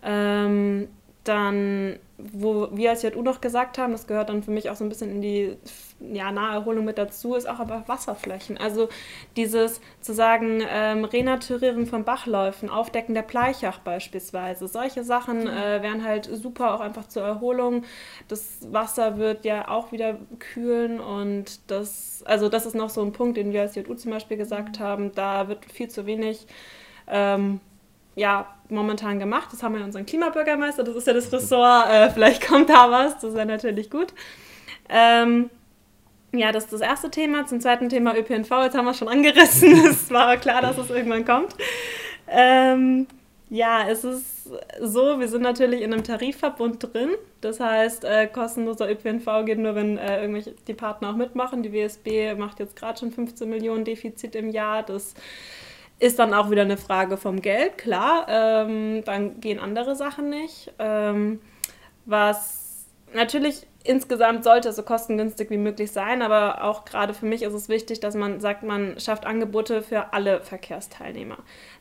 [0.02, 0.88] Ähm,
[1.24, 4.84] dann, wo wir als JU noch gesagt haben, das gehört dann für mich auch so
[4.84, 5.56] ein bisschen in die
[6.00, 8.56] ja, Naherholung mit dazu, ist auch aber Wasserflächen.
[8.56, 8.88] Also
[9.36, 16.04] dieses zu sagen, ähm, Renaturieren von Bachläufen, Aufdecken der Bleichach beispielsweise, solche Sachen äh, wären
[16.04, 17.84] halt super auch einfach zur Erholung.
[18.28, 23.12] Das Wasser wird ja auch wieder kühlen und das, also das ist noch so ein
[23.12, 26.46] Punkt, den wir als JU zum Beispiel gesagt haben, da wird viel zu wenig
[27.08, 27.60] ähm,
[28.14, 29.48] ja momentan gemacht.
[29.52, 33.18] Das haben wir unseren Klimabürgermeister, das ist ja das Ressort, äh, vielleicht kommt da was,
[33.18, 34.12] das wäre natürlich gut.
[34.88, 35.50] Ähm,
[36.32, 37.46] ja, das ist das erste Thema.
[37.46, 39.74] Zum zweiten Thema ÖPNV, jetzt haben wir schon angerissen.
[39.90, 41.54] Es war klar, dass es irgendwann kommt.
[42.28, 43.06] Ähm,
[43.50, 47.10] ja, es ist so, wir sind natürlich in einem Tarifverbund drin.
[47.40, 51.62] Das heißt, äh, kostenloser ÖPNV geht nur, wenn äh, irgendwelche die Partner auch mitmachen.
[51.62, 54.82] Die WSB macht jetzt gerade schon 15 Millionen Defizit im Jahr.
[54.82, 55.14] Das
[55.98, 58.26] ist dann auch wieder eine Frage vom Geld, klar.
[58.28, 60.72] Ähm, dann gehen andere Sachen nicht.
[60.78, 61.40] Ähm,
[62.04, 67.42] was natürlich insgesamt sollte es so kostengünstig wie möglich sein, aber auch gerade für mich
[67.42, 71.38] ist es wichtig, dass man sagt, man schafft Angebote für alle Verkehrsteilnehmer.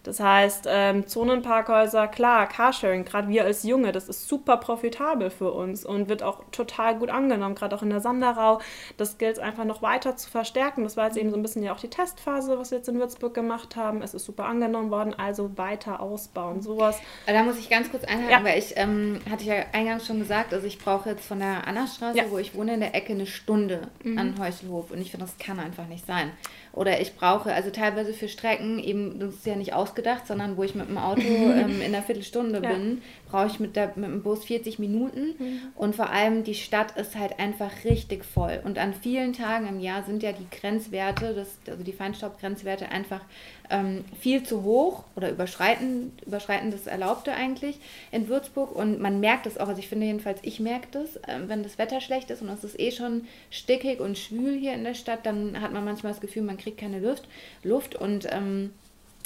[0.08, 5.52] Das heißt, ähm, Zonenparkhäuser, klar, Carsharing, gerade wir als Junge, das ist super profitabel für
[5.52, 8.62] uns und wird auch total gut angenommen, gerade auch in der Sanderau.
[8.96, 10.84] Das gilt es einfach noch weiter zu verstärken.
[10.84, 12.98] Das war jetzt eben so ein bisschen ja auch die Testphase, was wir jetzt in
[12.98, 14.02] Würzburg gemacht haben.
[14.02, 16.98] Es ist super angenommen worden, also weiter ausbauen, sowas.
[17.26, 18.44] Da muss ich ganz kurz einhaken, ja.
[18.46, 21.68] weil ich, ähm, hatte ich ja eingangs schon gesagt, also ich brauche jetzt von der
[21.68, 22.24] Annastraße, ja.
[22.30, 24.18] wo ich wohne, in der Ecke eine Stunde mhm.
[24.18, 26.32] an Heuchelhof und ich finde, das kann einfach nicht sein.
[26.78, 30.64] Oder ich brauche, also teilweise für Strecken, eben, das ist ja nicht ausgedacht, sondern wo
[30.64, 32.70] ich mit dem Auto ähm, in einer Viertelstunde ja.
[32.70, 35.36] bin, brauche ich mit, der, mit dem Bus 40 Minuten.
[35.38, 35.62] Mhm.
[35.76, 38.62] Und vor allem die Stadt ist halt einfach richtig voll.
[38.64, 43.22] Und an vielen Tagen im Jahr sind ja die Grenzwerte, das, also die Feinstaubgrenzwerte einfach
[43.70, 47.80] ähm, viel zu hoch oder überschreiten, überschreiten das Erlaubte eigentlich
[48.12, 48.76] in Würzburg.
[48.76, 51.78] Und man merkt es auch, also ich finde jedenfalls, ich merke das, äh, wenn das
[51.78, 55.26] Wetter schlecht ist und es ist eh schon stickig und schwül hier in der Stadt,
[55.26, 57.28] dann hat man manchmal das Gefühl, man kriegt keine Luft.
[57.64, 58.72] Luft und ähm,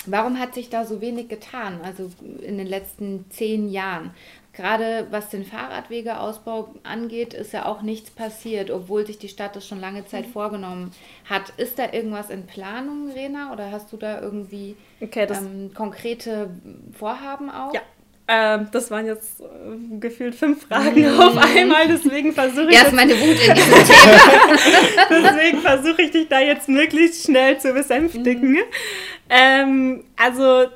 [0.06, 2.10] Warum hat sich da so wenig getan, also
[2.42, 4.12] in den letzten zehn Jahren?
[4.54, 9.66] Gerade was den Fahrradwegeausbau angeht, ist ja auch nichts passiert, obwohl sich die Stadt das
[9.66, 10.32] schon lange Zeit mhm.
[10.32, 10.92] vorgenommen
[11.30, 11.52] hat.
[11.58, 16.50] Ist da irgendwas in Planung, Rena, oder hast du da irgendwie okay, ähm, konkrete
[16.92, 17.74] Vorhaben auch?
[17.74, 17.82] Ja,
[18.28, 19.46] ähm, das waren jetzt äh,
[20.00, 21.20] gefühlt fünf Fragen mhm.
[21.20, 22.76] auf einmal, deswegen versuche ich.
[22.76, 25.10] Erst meine Wut in diesem Thema.
[25.10, 28.52] deswegen versuche ich dich da jetzt möglichst schnell zu besänftigen.
[28.52, 28.60] Mhm.
[29.30, 30.68] Ähm, also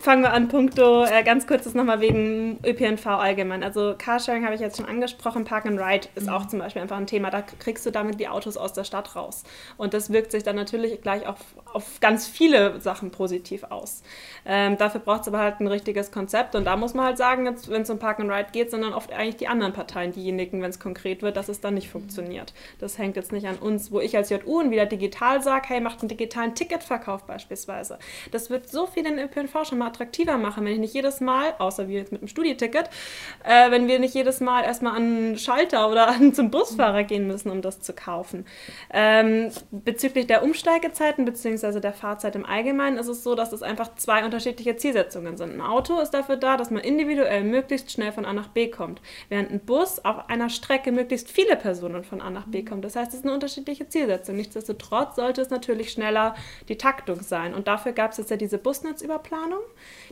[0.00, 3.62] fangen wir an, punkto, äh, ganz kurz das nochmal wegen ÖPNV allgemein.
[3.62, 6.32] Also Carsharing habe ich jetzt schon angesprochen, Park and Ride ist mhm.
[6.32, 7.30] auch zum Beispiel einfach ein Thema.
[7.30, 9.44] Da kriegst du damit die Autos aus der Stadt raus.
[9.76, 11.38] Und das wirkt sich dann natürlich gleich auf,
[11.74, 14.02] auf ganz viele Sachen positiv aus.
[14.44, 16.54] Ähm, dafür braucht es aber halt ein richtiges Konzept.
[16.54, 18.94] Und da muss man halt sagen, wenn es um Park and Ride geht, sind dann
[18.94, 22.52] oft eigentlich die anderen Parteien diejenigen, wenn es konkret wird, dass es dann nicht funktioniert.
[22.78, 25.80] Das hängt jetzt nicht an uns, wo ich als JU und wieder digital sage, hey,
[25.80, 27.98] macht einen digitalen Ticketverkauf beispielsweise.
[28.30, 31.54] Das wird so viel in ÖPNV schon mal attraktiver machen, wenn ich nicht jedes Mal,
[31.58, 32.88] außer wir jetzt mit dem Studieticket,
[33.44, 37.26] äh, wenn wir nicht jedes Mal erstmal an einen Schalter oder an, zum Busfahrer gehen
[37.26, 38.46] müssen, um das zu kaufen.
[38.92, 41.59] Ähm, bezüglich der Umsteigezeiten bzw.
[41.62, 45.52] der Fahrzeit im Allgemeinen ist es so, dass es einfach zwei unterschiedliche Zielsetzungen sind.
[45.52, 49.00] Ein Auto ist dafür da, dass man individuell möglichst schnell von A nach B kommt,
[49.28, 52.84] während ein Bus auf einer Strecke möglichst viele Personen von A nach B kommt.
[52.84, 54.36] Das heißt, es ist eine unterschiedliche Zielsetzung.
[54.36, 56.34] Nichtsdestotrotz sollte es natürlich schneller
[56.68, 57.54] die Taktung sein.
[57.54, 59.60] Und dafür gab es jetzt ja diese Busnetzüberplanung.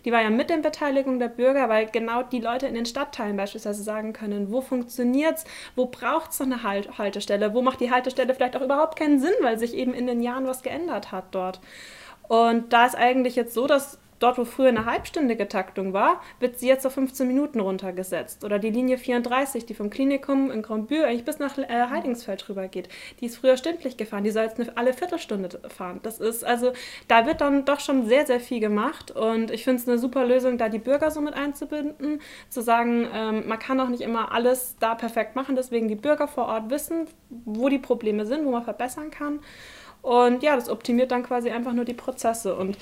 [0.05, 3.37] Die war ja mit in Beteiligung der Bürger, weil genau die Leute in den Stadtteilen
[3.37, 7.81] beispielsweise sagen können, wo funktioniert es, wo braucht es noch eine halt Haltestelle, wo macht
[7.81, 11.13] die Haltestelle vielleicht auch überhaupt keinen Sinn, weil sich eben in den Jahren was geändert
[11.13, 11.61] hat dort.
[12.29, 16.59] Und da ist eigentlich jetzt so, dass Dort, wo früher eine halbstündige Taktung war, wird
[16.59, 18.45] sie jetzt auf 15 Minuten runtergesetzt.
[18.45, 22.67] Oder die Linie 34, die vom Klinikum in Grandbühl eigentlich bis nach äh, Heidingsfeld rüber
[22.67, 22.89] geht,
[23.21, 26.01] die ist früher stündlich gefahren, die soll jetzt eine, alle Viertelstunde fahren.
[26.03, 26.73] Das ist also,
[27.07, 30.25] da wird dann doch schon sehr, sehr viel gemacht und ich finde es eine super
[30.25, 34.33] Lösung, da die Bürger so mit einzubinden, zu sagen, ähm, man kann auch nicht immer
[34.33, 37.07] alles da perfekt machen, deswegen die Bürger vor Ort wissen,
[37.45, 39.41] wo die Probleme sind, wo man verbessern kann.
[40.09, 42.55] Und ja, das optimiert dann quasi einfach nur die Prozesse.
[42.55, 42.79] Und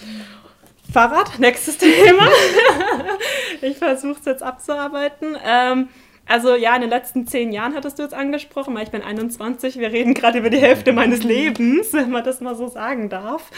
[0.93, 2.29] Fahrrad, nächstes Thema.
[3.63, 5.37] ich versuche es jetzt abzuarbeiten.
[5.45, 5.89] Ähm,
[6.27, 9.79] also ja, in den letzten zehn Jahren hattest du jetzt angesprochen, weil ich bin 21,
[9.79, 13.51] wir reden gerade über die Hälfte meines Lebens, wenn man das mal so sagen darf.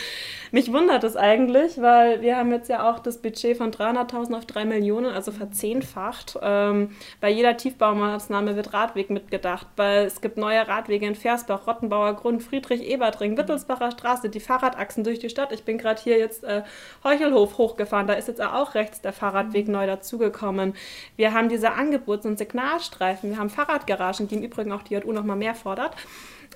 [0.51, 4.47] Mich wundert es eigentlich, weil wir haben jetzt ja auch das Budget von 300.000 auf
[4.47, 6.39] 3 Millionen, also verzehnfacht.
[6.41, 12.15] Ähm, bei jeder Tiefbaumaßnahme wird Radweg mitgedacht, weil es gibt neue Radwege in Versbach, Rottenbauer
[12.15, 15.53] Grund, Friedrich-Ebertring, Wittelsbacher Straße, die Fahrradachsen durch die Stadt.
[15.53, 16.62] Ich bin gerade hier jetzt äh,
[17.05, 20.75] Heuchelhof hochgefahren, da ist jetzt auch rechts der Fahrradweg neu dazugekommen.
[21.16, 25.13] Wir haben diese Angebots- und Signalstreifen, wir haben Fahrradgaragen, die im Übrigen auch die JU
[25.13, 25.95] noch mal mehr fordert.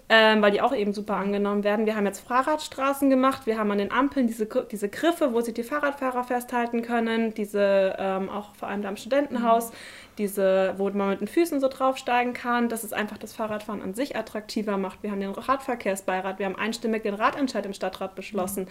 [0.09, 1.87] ähm, weil die auch eben super angenommen werden.
[1.87, 5.55] Wir haben jetzt Fahrradstraßen gemacht, wir haben an den Ampeln diese, diese Griffe, wo sich
[5.55, 9.71] die Fahrradfahrer festhalten können, diese ähm, auch vor allem da im Studentenhaus.
[10.17, 13.81] Mhm diese, wo man mit den Füßen so draufsteigen kann, dass es einfach das Fahrradfahren
[13.83, 15.03] an sich attraktiver macht.
[15.03, 18.69] Wir haben den Radverkehrsbeirat, wir haben einstimmig den Radentscheid im Stadtrat beschlossen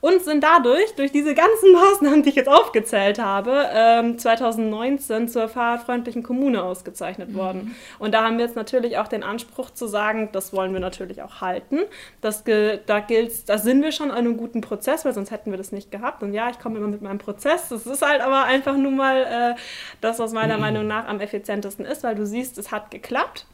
[0.00, 5.48] und sind dadurch, durch diese ganzen Maßnahmen, die ich jetzt aufgezählt habe, ähm, 2019 zur
[5.48, 7.34] fahrradfreundlichen Kommune ausgezeichnet mhm.
[7.34, 7.76] worden.
[7.98, 11.22] Und da haben wir jetzt natürlich auch den Anspruch zu sagen, das wollen wir natürlich
[11.22, 11.78] auch halten.
[12.20, 15.58] Das, da gilt, da sind wir schon an einem guten Prozess, weil sonst hätten wir
[15.58, 16.22] das nicht gehabt.
[16.22, 17.70] Und ja, ich komme immer mit meinem Prozess.
[17.70, 19.60] Das ist halt aber einfach nur mal äh,
[20.02, 20.62] das, was meiner mhm.
[20.74, 23.46] Meinung nach am effizientesten ist, weil du siehst, es hat geklappt.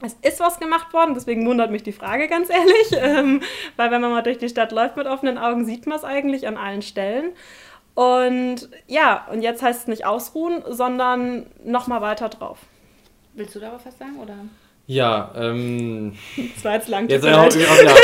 [0.00, 3.42] Es ist was gemacht worden, deswegen wundert mich die Frage ganz ehrlich, ähm,
[3.76, 6.46] weil wenn man mal durch die Stadt läuft mit offenen Augen, sieht man es eigentlich
[6.46, 7.32] an allen Stellen.
[7.94, 12.58] Und ja, und jetzt heißt es nicht ausruhen, sondern nochmal weiter drauf.
[13.34, 14.36] Willst du darauf was sagen, oder?
[14.86, 16.16] Ja, ähm.
[16.54, 17.08] Das war jetzt lang.
[17.08, 17.94] Jetzt auch, auch, ja,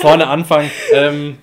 [0.00, 0.70] vorne anfangen.
[0.92, 1.38] Ähm,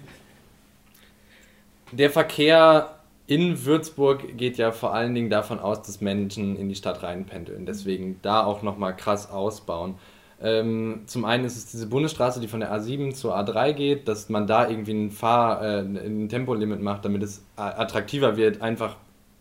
[1.91, 2.94] der Verkehr
[3.27, 7.65] in Würzburg geht ja vor allen Dingen davon aus, dass Menschen in die Stadt reinpendeln.
[7.65, 9.95] Deswegen da auch nochmal krass ausbauen.
[10.41, 14.29] Ähm, zum einen ist es diese Bundesstraße, die von der A7 zur A3 geht, dass
[14.29, 18.97] man da irgendwie ein, Fahr-, äh, ein Tempolimit macht, damit es attraktiver wird, einfach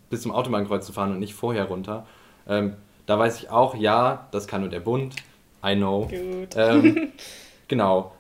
[0.09, 2.07] bis zum Autobahnkreuz zu fahren und nicht vorher runter.
[2.49, 2.75] Ähm,
[3.07, 5.17] da weiß ich auch, ja, das kann nur der Bund.
[5.67, 6.09] I know.
[6.09, 6.55] Gut.
[6.57, 7.13] Ähm,
[7.69, 8.14] genau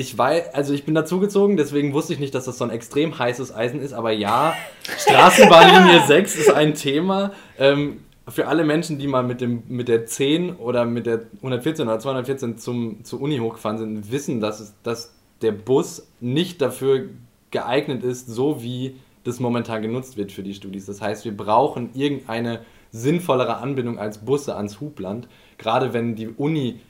[0.00, 3.18] ich weiß, also ich bin dazugezogen, deswegen wusste ich nicht, dass das so ein extrem
[3.18, 4.54] heißes Eisen ist, aber ja,
[4.98, 7.32] Straßenbahnlinie 6 ist ein Thema.
[7.58, 11.86] Ähm, für alle Menschen, die mal mit, dem, mit der 10 oder mit der 114
[11.86, 17.08] oder 214 zum, zur Uni hochgefahren sind, wissen, dass, es, dass der Bus nicht dafür
[17.50, 20.86] geeignet ist, so wie das momentan genutzt wird für die Studis.
[20.86, 25.28] Das heißt, wir brauchen irgendeine sinnvollere Anbindung als Busse ans Hubland,
[25.58, 26.80] gerade wenn die Uni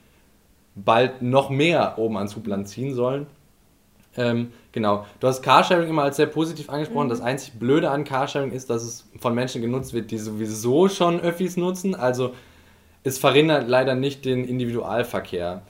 [0.75, 3.27] bald noch mehr oben ans Hubland ziehen sollen.
[4.17, 5.05] Ähm, genau.
[5.19, 7.07] Du hast Carsharing immer als sehr positiv angesprochen.
[7.07, 7.11] Mhm.
[7.11, 11.19] Das einzig Blöde an Carsharing ist, dass es von Menschen genutzt wird, die sowieso schon
[11.19, 11.95] Öffis nutzen.
[11.95, 12.33] Also
[13.03, 15.61] es verhindert leider nicht den Individualverkehr.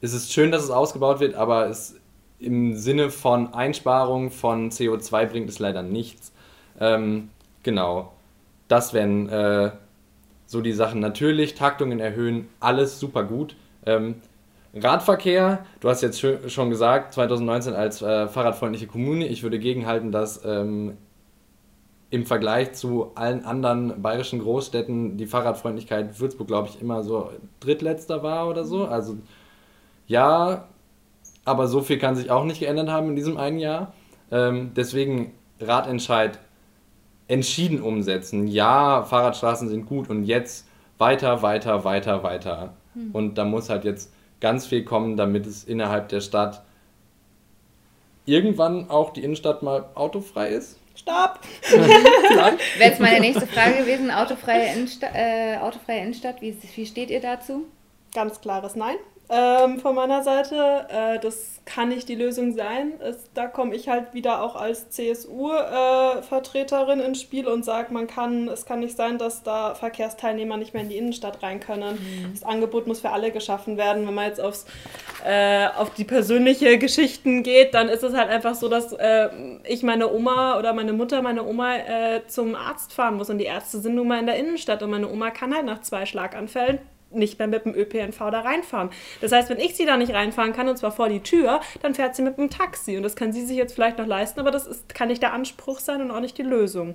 [0.00, 1.96] Es ist schön, dass es ausgebaut wird, aber es
[2.38, 6.32] im Sinne von Einsparung von CO2 bringt es leider nichts.
[6.80, 7.30] Ähm,
[7.64, 8.12] genau.
[8.68, 9.72] Das wären äh,
[10.46, 11.00] so die Sachen.
[11.00, 13.56] Natürlich, Taktungen erhöhen, alles super gut.
[13.86, 14.16] Ähm,
[14.82, 16.20] Radverkehr, du hast jetzt
[16.50, 19.26] schon gesagt, 2019 als äh, fahrradfreundliche Kommune.
[19.26, 20.96] Ich würde gegenhalten, dass ähm,
[22.10, 28.22] im Vergleich zu allen anderen bayerischen Großstädten die Fahrradfreundlichkeit Würzburg, glaube ich, immer so drittletzter
[28.22, 28.86] war oder so.
[28.86, 29.18] Also
[30.06, 30.68] ja,
[31.44, 33.92] aber so viel kann sich auch nicht geändert haben in diesem einen Jahr.
[34.30, 36.38] Ähm, deswegen Radentscheid
[37.26, 38.46] entschieden umsetzen.
[38.46, 40.66] Ja, Fahrradstraßen sind gut und jetzt
[40.96, 42.74] weiter, weiter, weiter, weiter.
[42.94, 43.10] Hm.
[43.12, 46.62] Und da muss halt jetzt ganz viel kommen, damit es innerhalb der Stadt
[48.24, 50.78] irgendwann auch die Innenstadt mal autofrei ist.
[50.94, 51.40] Stopp!
[51.70, 57.20] Wäre jetzt meine nächste Frage gewesen, autofreie, Innensta äh, autofreie Innenstadt, wie, wie steht ihr
[57.20, 57.64] dazu?
[58.12, 58.96] Ganz klares Nein
[59.30, 60.86] ähm, von meiner Seite.
[60.88, 62.94] Äh, das kann nicht die Lösung sein.
[63.00, 68.06] Es, da komme ich halt wieder auch als CSU-Vertreterin äh, ins Spiel und sage, man
[68.06, 71.96] kann, es kann nicht sein, dass da Verkehrsteilnehmer nicht mehr in die Innenstadt rein können.
[71.96, 72.32] Mhm.
[72.32, 74.06] Das Angebot muss für alle geschaffen werden.
[74.06, 74.64] Wenn man jetzt aufs,
[75.26, 79.28] äh, auf die persönliche Geschichten geht, dann ist es halt einfach so, dass äh,
[79.64, 83.44] ich meine Oma oder meine Mutter, meine Oma äh, zum Arzt fahren muss und die
[83.44, 86.78] Ärzte sind nun mal in der Innenstadt und meine Oma kann halt nach zwei Schlaganfällen
[87.10, 88.90] nicht mehr mit dem ÖPNV da reinfahren.
[89.20, 91.94] Das heißt, wenn ich sie da nicht reinfahren kann, und zwar vor die Tür, dann
[91.94, 92.96] fährt sie mit dem Taxi.
[92.96, 95.32] Und das kann sie sich jetzt vielleicht noch leisten, aber das ist, kann nicht der
[95.32, 96.94] Anspruch sein und auch nicht die Lösung.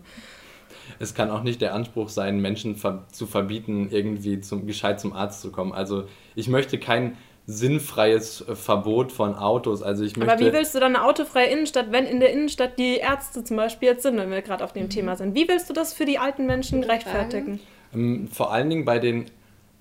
[1.00, 5.14] Es kann auch nicht der Anspruch sein, Menschen ver zu verbieten, irgendwie zum, gescheit zum
[5.14, 5.72] Arzt zu kommen.
[5.72, 6.06] Also
[6.36, 9.84] ich möchte kein sinnfreies Verbot von Autos.
[9.84, 12.80] Also ich möchte Aber wie willst du dann eine autofreie Innenstadt, wenn in der Innenstadt
[12.80, 14.90] die Ärzte zum Beispiel jetzt sind, wenn wir gerade auf dem mhm.
[14.90, 15.36] Thema sind?
[15.36, 17.60] Wie willst du das für die alten Menschen rechtfertigen?
[17.94, 19.26] Ähm, vor allen Dingen bei den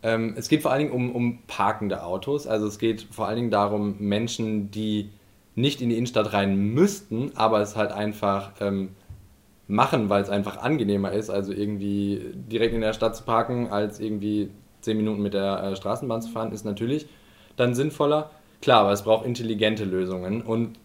[0.03, 2.47] ähm, es geht vor allen Dingen um, um parkende Autos.
[2.47, 5.11] Also es geht vor allen Dingen darum, Menschen, die
[5.55, 8.91] nicht in die Innenstadt rein müssten, aber es halt einfach ähm,
[9.69, 14.01] machen, weil es einfach angenehmer ist, also irgendwie direkt in der Stadt zu parken, als
[14.01, 14.51] irgendwie
[14.81, 17.07] zehn Minuten mit der äh, Straßenbahn zu fahren, ist natürlich
[17.57, 18.31] dann sinnvoller.
[18.61, 20.79] Klar, aber es braucht intelligente Lösungen und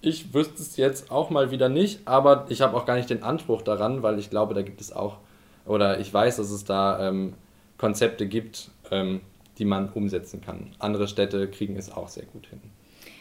[0.00, 3.22] ich wüsste es jetzt auch mal wieder nicht, aber ich habe auch gar nicht den
[3.22, 5.18] Anspruch daran, weil ich glaube, da gibt es auch,
[5.66, 7.34] oder ich weiß, dass es da ähm,
[7.78, 9.20] Konzepte gibt, ähm,
[9.58, 10.74] die man umsetzen kann.
[10.78, 12.60] Andere Städte kriegen es auch sehr gut hin.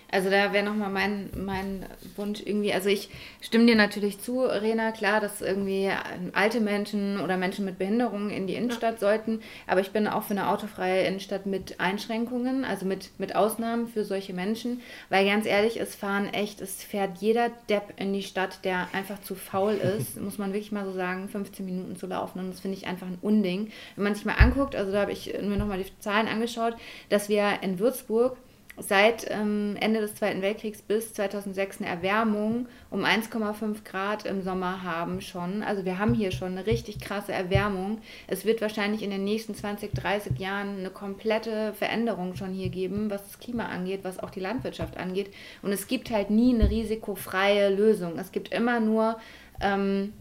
[0.10, 1.86] Also da wäre nochmal mein, mein
[2.16, 3.10] Wunsch irgendwie, also ich
[3.42, 5.92] stimme dir natürlich zu, Rena, klar, dass irgendwie
[6.32, 9.00] alte Menschen oder Menschen mit Behinderungen in die Innenstadt ja.
[9.00, 13.88] sollten, aber ich bin auch für eine autofreie Innenstadt mit Einschränkungen, also mit, mit Ausnahmen
[13.90, 18.24] für solche Menschen, weil ganz ehrlich, es fahren echt, es fährt jeder Depp in die
[18.24, 22.08] Stadt, der einfach zu faul ist, muss man wirklich mal so sagen, 15 Minuten zu
[22.08, 23.72] laufen und das finde ich einfach ein Unding.
[23.96, 26.76] Wenn man sich mal anguckt, also da habe ich mir nochmal die Zahlen angeschaut,
[27.10, 28.38] dass wir in Würzburg
[28.80, 34.84] seit ähm, Ende des Zweiten Weltkriegs bis 2006 eine Erwärmung um 1,5 Grad im Sommer
[34.84, 35.64] haben schon.
[35.64, 38.00] Also wir haben hier schon eine richtig krasse Erwärmung.
[38.28, 43.10] Es wird wahrscheinlich in den nächsten 20, 30 Jahren eine komplette Veränderung schon hier geben,
[43.10, 45.34] was das Klima angeht, was auch die Landwirtschaft angeht.
[45.64, 48.20] Und es gibt halt nie eine risikofreie Lösung.
[48.20, 49.18] Es gibt immer nur
[49.60, 50.14] ähm,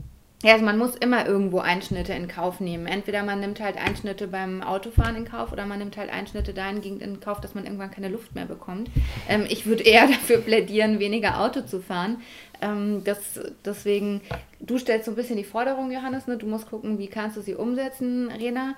[0.42, 2.86] ja, also man muss immer irgendwo Einschnitte in Kauf nehmen.
[2.86, 7.00] Entweder man nimmt halt Einschnitte beim Autofahren in Kauf oder man nimmt halt Einschnitte dahingehend
[7.00, 8.90] in Kauf, dass man irgendwann keine Luft mehr bekommt.
[9.28, 12.18] Ähm, ich würde eher dafür plädieren, weniger Auto zu fahren.
[12.60, 14.20] Ähm, das, deswegen,
[14.60, 16.36] du stellst so ein bisschen die Forderung, Johannes, ne?
[16.36, 18.74] du musst gucken, wie kannst du sie umsetzen, Rena.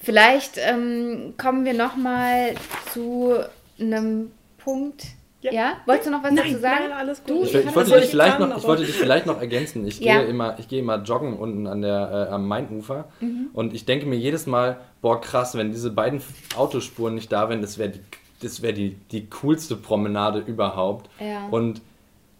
[0.00, 2.54] Vielleicht ähm, kommen wir nochmal
[2.92, 3.34] zu
[3.78, 5.04] einem Punkt,
[5.46, 5.52] ja.
[5.52, 5.72] ja?
[5.86, 6.84] Wolltest du noch was nein, dazu sagen?
[6.88, 7.30] Nein, alles gut.
[7.30, 9.86] Du, ich, ich, wollte dich vielleicht noch, ich wollte dich vielleicht noch ergänzen.
[9.86, 10.18] Ich ja.
[10.18, 13.48] gehe immer, ich gehe immer joggen unten an der, äh, am Mainufer mhm.
[13.52, 16.22] und ich denke mir jedes Mal, boah krass, wenn diese beiden
[16.56, 18.00] Autospuren nicht da wären, das wäre die,
[18.42, 21.08] das wäre die, die coolste Promenade überhaupt.
[21.20, 21.46] Ja.
[21.50, 21.80] Und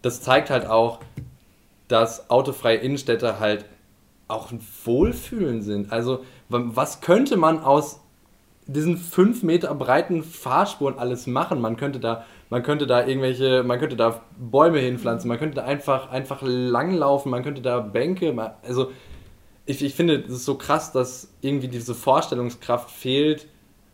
[0.01, 0.99] das zeigt halt auch,
[1.87, 3.65] dass autofreie Innenstädte halt
[4.27, 5.91] auch ein Wohlfühlen sind.
[5.91, 8.01] Also was könnte man aus
[8.65, 11.61] diesen fünf Meter breiten Fahrspuren alles machen?
[11.61, 15.63] Man könnte da man könnte da irgendwelche, man könnte da Bäume hinpflanzen, man könnte da
[15.63, 18.33] einfach, einfach langlaufen, man könnte da Bänke,
[18.63, 18.91] also
[19.65, 23.47] ich, ich finde, es so krass, dass irgendwie diese Vorstellungskraft fehlt,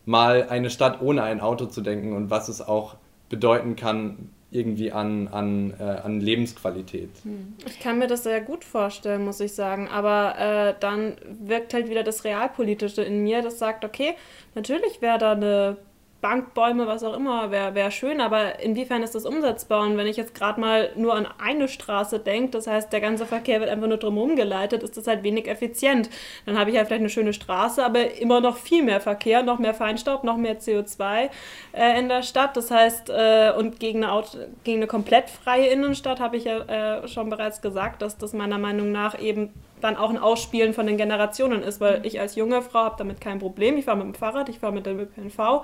[0.06, 2.96] mal eine Stadt ohne ein Auto zu denken und was es auch
[3.28, 7.10] bedeuten kann, irgendwie an, an, äh, an Lebensqualität.
[7.24, 7.54] Hm.
[7.66, 9.88] Ich kann mir das sehr gut vorstellen, muss ich sagen.
[9.88, 14.14] Aber äh, dann wirkt halt wieder das Realpolitische in mir, das sagt, okay,
[14.54, 15.76] natürlich wäre da eine
[16.24, 19.82] Bankbäume, was auch immer, wäre wär schön, aber inwiefern ist das umsetzbar?
[19.82, 23.26] Und wenn ich jetzt gerade mal nur an eine Straße denke, das heißt, der ganze
[23.26, 26.08] Verkehr wird einfach nur drumherum geleitet, ist das halt wenig effizient.
[26.46, 29.58] Dann habe ich halt vielleicht eine schöne Straße, aber immer noch viel mehr Verkehr, noch
[29.58, 31.28] mehr Feinstaub, noch mehr CO2
[31.74, 32.56] äh, in der Stadt.
[32.56, 37.02] Das heißt, äh, und gegen eine, Auto, gegen eine komplett freie Innenstadt habe ich ja
[37.02, 39.52] äh, schon bereits gesagt, dass das meiner Meinung nach eben
[39.82, 43.20] dann auch ein Ausspielen von den Generationen ist, weil ich als junge Frau habe damit
[43.20, 43.76] kein Problem.
[43.76, 45.62] Ich fahre mit dem Fahrrad, ich fahre mit dem ÖPNV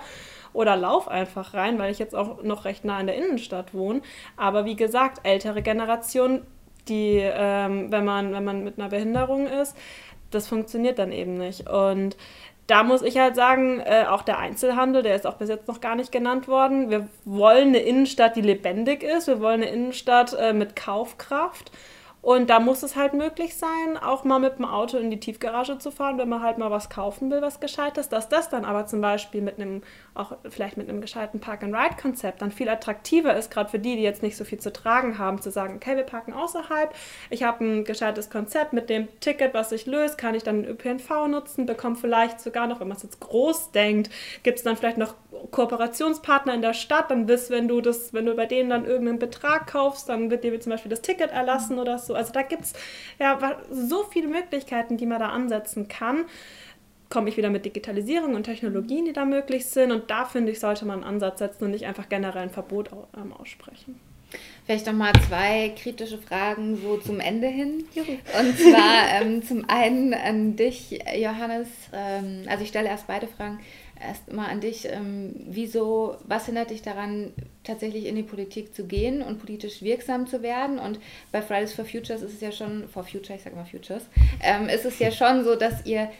[0.53, 4.03] oder lauf einfach rein, weil ich jetzt auch noch recht nah in der Innenstadt wohne.
[4.36, 6.46] Aber wie gesagt, ältere Generationen,
[6.88, 9.76] die, ähm, wenn, man, wenn man mit einer Behinderung ist,
[10.30, 11.68] das funktioniert dann eben nicht.
[11.68, 12.16] Und
[12.66, 15.80] da muss ich halt sagen, äh, auch der Einzelhandel, der ist auch bis jetzt noch
[15.80, 16.88] gar nicht genannt worden.
[16.88, 19.26] Wir wollen eine Innenstadt, die lebendig ist.
[19.26, 21.72] Wir wollen eine Innenstadt äh, mit Kaufkraft.
[22.22, 25.78] Und da muss es halt möglich sein, auch mal mit dem Auto in die Tiefgarage
[25.78, 28.09] zu fahren, wenn man halt mal was kaufen will, was Gescheites.
[28.11, 29.82] Dass das dann aber zum Beispiel mit einem,
[30.15, 34.23] auch vielleicht mit einem gescheiten Park-and-Ride-Konzept dann viel attraktiver ist, gerade für die, die jetzt
[34.23, 36.95] nicht so viel zu tragen haben, zu sagen, okay, wir parken außerhalb,
[37.31, 40.71] ich habe ein gescheites Konzept mit dem Ticket, was ich löse, kann ich dann den
[40.71, 44.11] ÖPNV nutzen, bekomme vielleicht sogar noch, wenn man es jetzt groß denkt,
[44.43, 45.15] gibt es dann vielleicht noch
[45.51, 49.19] Kooperationspartner in der Stadt, dann bist, wenn du das, wenn du bei denen dann irgendeinen
[49.19, 52.15] Betrag kaufst, dann wird dir zum Beispiel das Ticket erlassen oder so.
[52.15, 52.73] Also da gibt es
[53.19, 53.39] ja
[53.71, 56.25] so viele Möglichkeiten, die man da ansetzen kann.
[57.11, 59.93] Komme ich wieder mit Digitalisierung und Technologien, die da möglich sind.
[59.93, 62.91] Und da finde ich, sollte man einen Ansatz setzen und nicht einfach generell ein Verbot
[63.17, 64.01] ähm, aussprechen.
[64.65, 67.85] Vielleicht nochmal zwei kritische Fragen so zum Ende hin.
[67.97, 71.69] Und zwar ähm, zum einen an dich, Johannes.
[71.93, 73.59] Ähm, also ich stelle erst beide Fragen
[74.01, 74.87] erst mal an dich.
[74.87, 77.33] Ähm, wieso, was hindert dich daran,
[77.65, 80.79] tatsächlich in die Politik zu gehen und politisch wirksam zu werden?
[80.79, 81.01] Und
[81.33, 84.05] bei Fridays for Futures ist es ja schon, for Future, ich sage mal Futures,
[84.43, 86.11] ähm, ist es ja schon so, dass ihr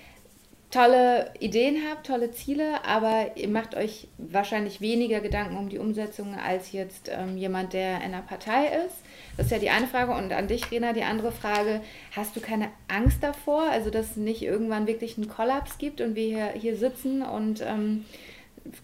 [0.71, 6.37] tolle Ideen habt, tolle Ziele, aber ihr macht euch wahrscheinlich weniger Gedanken um die Umsetzung
[6.37, 8.97] als jetzt ähm, jemand, der in einer Partei ist.
[9.37, 10.13] Das ist ja die eine Frage.
[10.13, 11.81] Und an dich, Rena, die andere Frage.
[12.15, 16.15] Hast du keine Angst davor, also dass es nicht irgendwann wirklich einen Kollaps gibt und
[16.15, 18.05] wir hier, hier sitzen und ähm,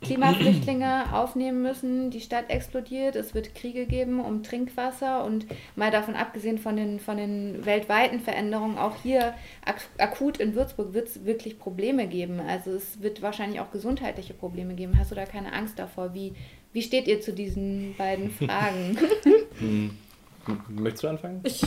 [0.00, 5.46] Klimaflüchtlinge aufnehmen müssen, die Stadt explodiert, es wird Kriege geben um Trinkwasser und
[5.76, 10.94] mal davon abgesehen von den, von den weltweiten Veränderungen, auch hier ak akut in Würzburg
[10.94, 12.40] wird es wirklich Probleme geben.
[12.40, 14.98] Also es wird wahrscheinlich auch gesundheitliche Probleme geben.
[14.98, 16.14] Hast du da keine Angst davor?
[16.14, 16.34] Wie,
[16.72, 18.98] wie steht ihr zu diesen beiden Fragen?
[19.58, 19.96] Hm.
[20.68, 21.40] Möchtest du anfangen?
[21.44, 21.62] Ich.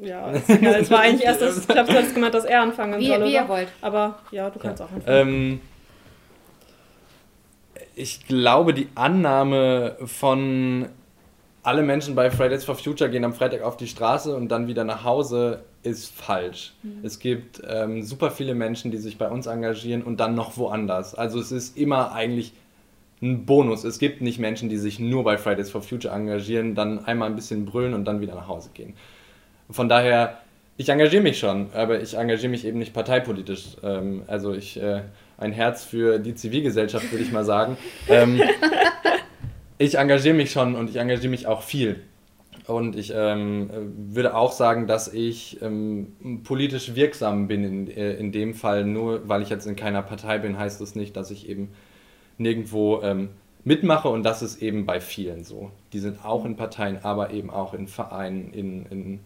[0.00, 3.06] Ja, es war eigentlich erst, das, ich glaube, du hast gemeint, dass er anfangen wie,
[3.06, 3.24] soll.
[3.24, 3.68] Wie ihr wollt.
[3.80, 4.86] Aber ja, du kannst ja.
[4.86, 5.28] auch anfangen.
[5.28, 5.60] Ähm,
[7.98, 10.86] ich glaube, die Annahme von
[11.62, 14.84] alle Menschen bei Fridays for Future gehen am Freitag auf die Straße und dann wieder
[14.84, 16.74] nach Hause ist falsch.
[16.82, 17.00] Mhm.
[17.02, 21.14] Es gibt ähm, super viele Menschen, die sich bei uns engagieren und dann noch woanders.
[21.14, 22.52] Also es ist immer eigentlich
[23.20, 23.84] ein Bonus.
[23.84, 27.36] Es gibt nicht Menschen, die sich nur bei Fridays for Future engagieren, dann einmal ein
[27.36, 28.94] bisschen brüllen und dann wieder nach Hause gehen.
[29.70, 30.38] Von daher,
[30.76, 33.76] ich engagiere mich schon, aber ich engagiere mich eben nicht parteipolitisch.
[33.82, 35.02] Ähm, also ich äh,
[35.38, 37.76] ein Herz für die Zivilgesellschaft, würde ich mal sagen.
[38.08, 38.42] Ähm,
[39.78, 42.00] ich engagiere mich schon und ich engagiere mich auch viel.
[42.66, 48.30] Und ich ähm, würde auch sagen, dass ich ähm, politisch wirksam bin in, äh, in
[48.30, 48.84] dem Fall.
[48.84, 51.70] Nur weil ich jetzt in keiner Partei bin, heißt das nicht, dass ich eben
[52.36, 53.30] nirgendwo ähm,
[53.64, 54.08] mitmache.
[54.08, 55.70] Und das ist eben bei vielen so.
[55.94, 59.20] Die sind auch in Parteien, aber eben auch in Vereinen, in, in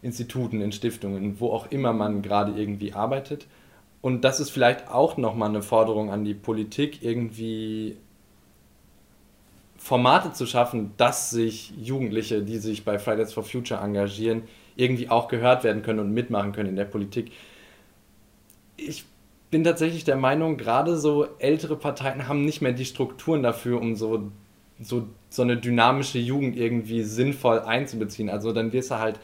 [0.00, 3.46] Instituten, in Stiftungen, wo auch immer man gerade irgendwie arbeitet.
[4.02, 7.96] Und das ist vielleicht auch nochmal eine Forderung an die Politik, irgendwie
[9.78, 14.42] Formate zu schaffen, dass sich Jugendliche, die sich bei Fridays for Future engagieren,
[14.76, 17.30] irgendwie auch gehört werden können und mitmachen können in der Politik.
[18.76, 19.04] Ich
[19.50, 23.94] bin tatsächlich der Meinung, gerade so ältere Parteien haben nicht mehr die Strukturen dafür, um
[23.94, 24.32] so,
[24.80, 28.30] so, so eine dynamische Jugend irgendwie sinnvoll einzubeziehen.
[28.30, 29.20] Also dann wirst du halt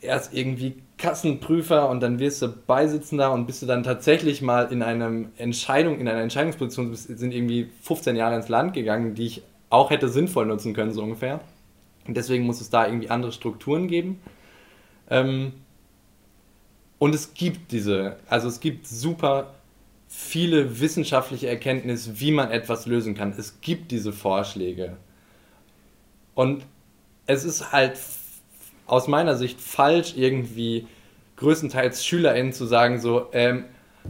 [0.00, 4.82] erst irgendwie Kassenprüfer und dann wirst du Beisitzender und bist du dann tatsächlich mal in
[4.82, 9.90] einem Entscheidung, in einer Entscheidungsposition, sind irgendwie 15 Jahre ins Land gegangen, die ich auch
[9.90, 11.40] hätte sinnvoll nutzen können, so ungefähr.
[12.06, 14.20] Und deswegen muss es da irgendwie andere Strukturen geben.
[15.08, 15.52] Ähm,
[16.98, 19.54] und es gibt diese, also es gibt super
[20.08, 23.32] viele wissenschaftliche Erkenntnisse, wie man etwas lösen kann.
[23.38, 24.96] Es gibt diese Vorschläge.
[26.34, 26.64] Und
[27.26, 27.96] es ist halt
[28.90, 30.86] aus meiner Sicht falsch, irgendwie
[31.36, 33.64] größtenteils SchülerInnen zu sagen, so, ähm,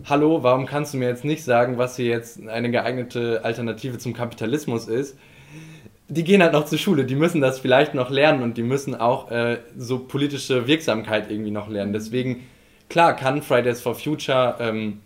[0.05, 4.13] hallo, warum kannst du mir jetzt nicht sagen, was hier jetzt eine geeignete Alternative zum
[4.13, 5.17] Kapitalismus ist?
[6.11, 8.97] die gehen halt noch zur Schule, die müssen das vielleicht noch lernen und die müssen
[8.97, 11.93] auch äh, so politische Wirksamkeit irgendwie noch lernen.
[11.93, 12.47] Deswegen,
[12.89, 15.01] klar, kann Fridays for Future ähm,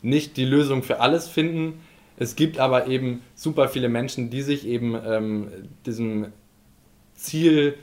[0.00, 1.80] nicht die Lösung für alles finden.
[2.16, 5.48] Es gibt aber eben super viele Menschen, die sich eben ähm,
[5.84, 6.28] diesem
[7.14, 7.74] Ziel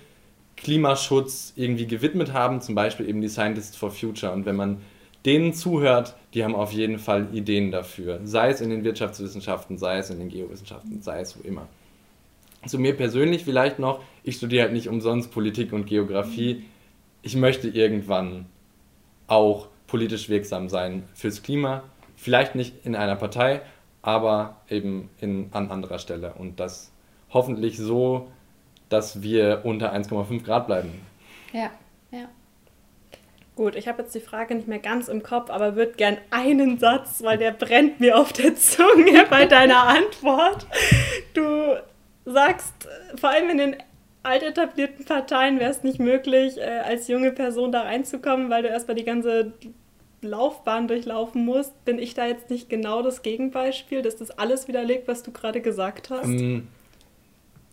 [0.62, 4.32] Klimaschutz irgendwie gewidmet haben, zum Beispiel eben die Scientists for Future.
[4.32, 4.82] Und wenn man
[5.26, 8.20] denen zuhört, die haben auf jeden Fall Ideen dafür.
[8.24, 11.68] Sei es in den Wirtschaftswissenschaften, sei es in den Geowissenschaften, sei es wo immer.
[12.66, 16.66] Zu mir persönlich vielleicht noch, ich studiere halt nicht umsonst Politik und Geografie.
[17.22, 18.45] Ich möchte irgendwann
[19.28, 21.84] auch politisch wirksam sein fürs Klima.
[22.16, 23.62] Vielleicht nicht in einer Partei,
[24.01, 26.34] aber eben in, an anderer Stelle.
[26.38, 26.91] Und das
[27.32, 28.30] hoffentlich so,
[28.90, 30.92] dass wir unter 1,5 Grad bleiben.
[31.54, 31.72] Ja,
[32.12, 32.28] ja.
[33.56, 36.80] Gut, ich habe jetzt die Frage nicht mehr ganz im Kopf, aber würde gern einen
[36.80, 40.66] Satz, weil der brennt mir auf der Zunge bei deiner Antwort.
[41.34, 41.78] Du
[42.26, 43.76] sagst, vor allem in den
[44.24, 48.96] altetablierten Parteien wäre es nicht möglich, äh, als junge Person da reinzukommen, weil du erstmal
[48.96, 49.54] die ganze
[50.22, 51.84] Laufbahn durchlaufen musst.
[51.86, 55.62] Bin ich da jetzt nicht genau das Gegenbeispiel, dass das alles widerlegt, was du gerade
[55.62, 56.26] gesagt hast?
[56.26, 56.68] Um,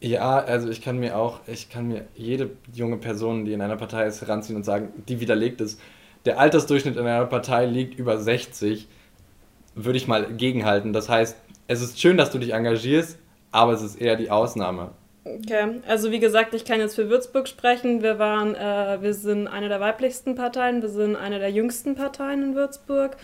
[0.06, 3.76] ja, also ich kann mir auch, ich kann mir jede junge Person, die in einer
[3.76, 5.78] Partei ist, heranziehen und sagen, die widerlegt es.
[6.24, 8.88] Der Altersdurchschnitt in einer Partei liegt über 60,
[9.74, 10.92] würde ich mal gegenhalten.
[10.92, 11.36] Das heißt,
[11.68, 13.18] es ist schön, dass du dich engagierst,
[13.52, 14.90] aber es ist eher die Ausnahme.
[15.24, 18.00] Okay, also wie gesagt, ich kann jetzt für Würzburg sprechen.
[18.00, 22.42] Wir waren, äh, wir sind eine der weiblichsten Parteien, wir sind eine der jüngsten Parteien
[22.42, 23.16] in Würzburg.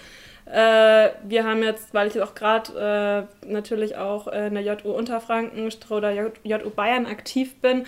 [0.47, 5.71] Äh, wir haben jetzt, weil ich auch gerade äh, natürlich auch in der JU Unterfranken
[5.91, 6.13] oder
[6.43, 7.87] JU Bayern aktiv bin,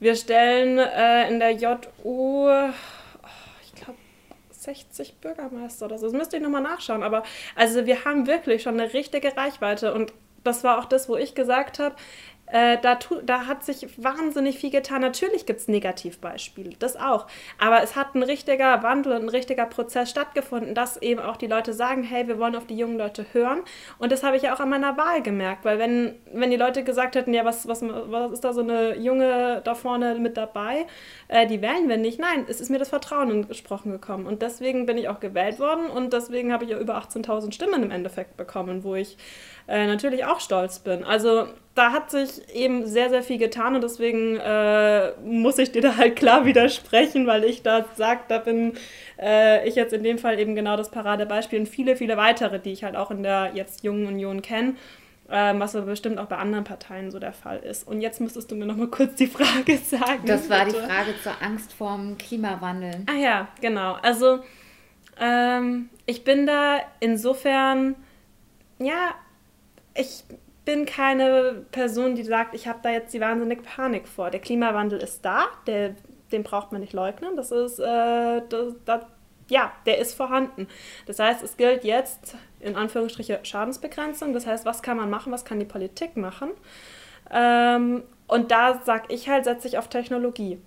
[0.00, 2.48] wir stellen äh, in der JU,
[3.62, 3.98] ich glaube,
[4.50, 6.06] 60 Bürgermeister oder so.
[6.06, 7.04] Das müsste ich nochmal nachschauen.
[7.04, 7.22] Aber
[7.54, 10.12] also wir haben wirklich schon eine richtige Reichweite und
[10.44, 11.94] das war auch das, wo ich gesagt habe,
[12.52, 15.00] äh, da, da hat sich wahnsinnig viel getan.
[15.00, 17.26] Natürlich gibt es Negativbeispiele, das auch.
[17.58, 21.46] Aber es hat ein richtiger Wandel und ein richtiger Prozess stattgefunden, dass eben auch die
[21.46, 23.62] Leute sagen, hey, wir wollen auf die jungen Leute hören.
[23.98, 26.84] Und das habe ich ja auch an meiner Wahl gemerkt, weil wenn, wenn die Leute
[26.84, 30.86] gesagt hätten, ja, was, was, was ist da so eine Junge da vorne mit dabei,
[31.28, 32.20] äh, die wählen wir nicht.
[32.20, 34.26] Nein, es ist mir das Vertrauen gesprochen gekommen.
[34.26, 37.82] Und deswegen bin ich auch gewählt worden und deswegen habe ich ja über 18.000 Stimmen
[37.82, 39.16] im Endeffekt bekommen, wo ich
[39.68, 41.04] äh, natürlich auch stolz bin.
[41.04, 45.80] Also da hat sich eben sehr, sehr viel getan und deswegen äh, muss ich dir
[45.80, 48.74] da halt klar widersprechen, weil ich da sage, da bin
[49.18, 52.72] äh, ich jetzt in dem Fall eben genau das Paradebeispiel und viele, viele weitere, die
[52.72, 54.74] ich halt auch in der jetzt jungen Union kenne.
[55.34, 57.88] Ähm, was aber bestimmt auch bei anderen Parteien so der Fall ist.
[57.88, 60.26] Und jetzt müsstest du mir noch mal kurz die Frage sagen.
[60.26, 60.80] Das war bitte.
[60.80, 63.06] die Frage zur Angst vorm Klimawandel.
[63.06, 63.94] Ah ja, genau.
[64.02, 64.40] Also
[65.18, 67.94] ähm, ich bin da insofern,
[68.78, 69.14] ja,
[69.94, 70.24] ich
[70.64, 74.30] bin keine Person, die sagt, ich habe da jetzt die wahnsinnige Panik vor.
[74.30, 75.94] Der Klimawandel ist da, der,
[76.30, 77.36] den braucht man nicht leugnen.
[77.36, 79.04] Das ist, äh, das, das,
[79.48, 80.68] ja, der ist vorhanden.
[81.06, 84.32] Das heißt, es gilt jetzt in Anführungsstriche Schadensbegrenzung.
[84.32, 86.50] Das heißt, was kann man machen, was kann die Politik machen?
[87.30, 90.58] Ähm, und da sage ich halt, setze ich auf Technologie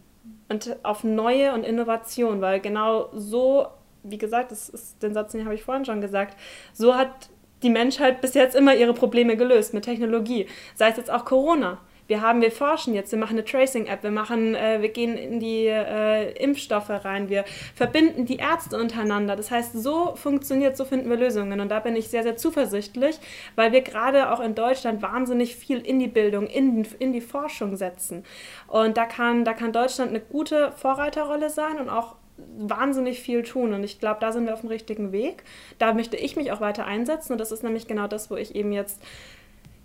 [0.49, 3.67] und auf neue und Innovation, weil genau so,
[4.03, 6.37] wie gesagt, das ist den Satz, den habe ich vorhin schon gesagt,
[6.73, 7.29] so hat
[7.63, 10.47] die Menschheit bis jetzt immer ihre Probleme gelöst mit Technologie.
[10.75, 11.79] Sei es jetzt auch Corona.
[12.07, 15.39] Wir haben, wir forschen jetzt, wir machen eine Tracing-App, wir machen, äh, wir gehen in
[15.39, 19.35] die äh, Impfstoffe rein, wir verbinden die Ärzte untereinander.
[19.35, 21.59] Das heißt, so funktioniert, so finden wir Lösungen.
[21.59, 23.17] Und da bin ich sehr, sehr zuversichtlich,
[23.55, 27.75] weil wir gerade auch in Deutschland wahnsinnig viel in die Bildung, in, in die Forschung
[27.75, 28.23] setzen.
[28.67, 33.73] Und da kann, da kann Deutschland eine gute Vorreiterrolle sein und auch wahnsinnig viel tun.
[33.73, 35.43] Und ich glaube, da sind wir auf dem richtigen Weg.
[35.77, 37.33] Da möchte ich mich auch weiter einsetzen.
[37.33, 39.01] Und das ist nämlich genau das, wo ich eben jetzt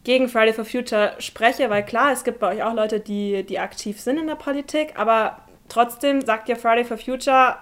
[0.04, 3.58] gegen Friday for Future spreche, weil klar, es gibt bei euch auch Leute, die, die
[3.58, 7.56] aktiv sind in der Politik, aber trotzdem sagt ja Friday for Future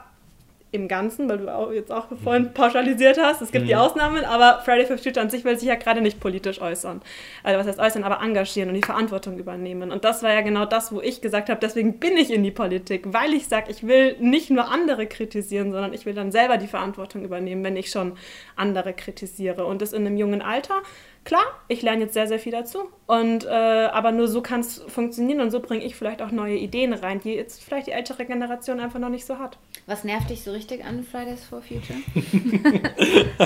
[0.71, 2.55] im Ganzen, weil du auch jetzt auch vorhin mhm.
[2.55, 3.69] pauschalisiert hast, es gibt mhm.
[3.69, 7.01] die Ausnahmen, aber Friday for Future an sich will sich ja gerade nicht politisch äußern.
[7.43, 9.91] Also was heißt äußern, aber engagieren und die Verantwortung übernehmen.
[9.91, 12.51] Und das war ja genau das, wo ich gesagt habe, deswegen bin ich in die
[12.51, 16.59] Politik, weil ich sage, ich will nicht nur andere kritisieren, sondern ich will dann selber
[16.59, 18.13] die Verantwortung übernehmen, wenn ich schon
[18.55, 19.65] andere kritisiere.
[19.65, 20.83] Und das in einem jungen Alter
[21.29, 22.89] klar, ich lerne jetzt sehr, sehr viel dazu.
[23.07, 26.57] Und, äh, aber nur so kann es funktionieren und so bringe ich vielleicht auch neue
[26.57, 29.59] Ideen rein, die jetzt vielleicht die ältere Generation einfach noch nicht so hat.
[29.87, 31.99] Was nervt dich so richtig an Fridays for Future?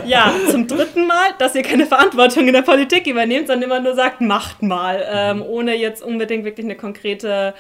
[0.07, 3.97] ja, zum dritten Mal, dass ihr keine Verantwortung in der Politik übernehmt, sondern immer nur
[3.97, 7.55] sagt, macht mal, ähm, ohne jetzt unbedingt wirklich eine konkrete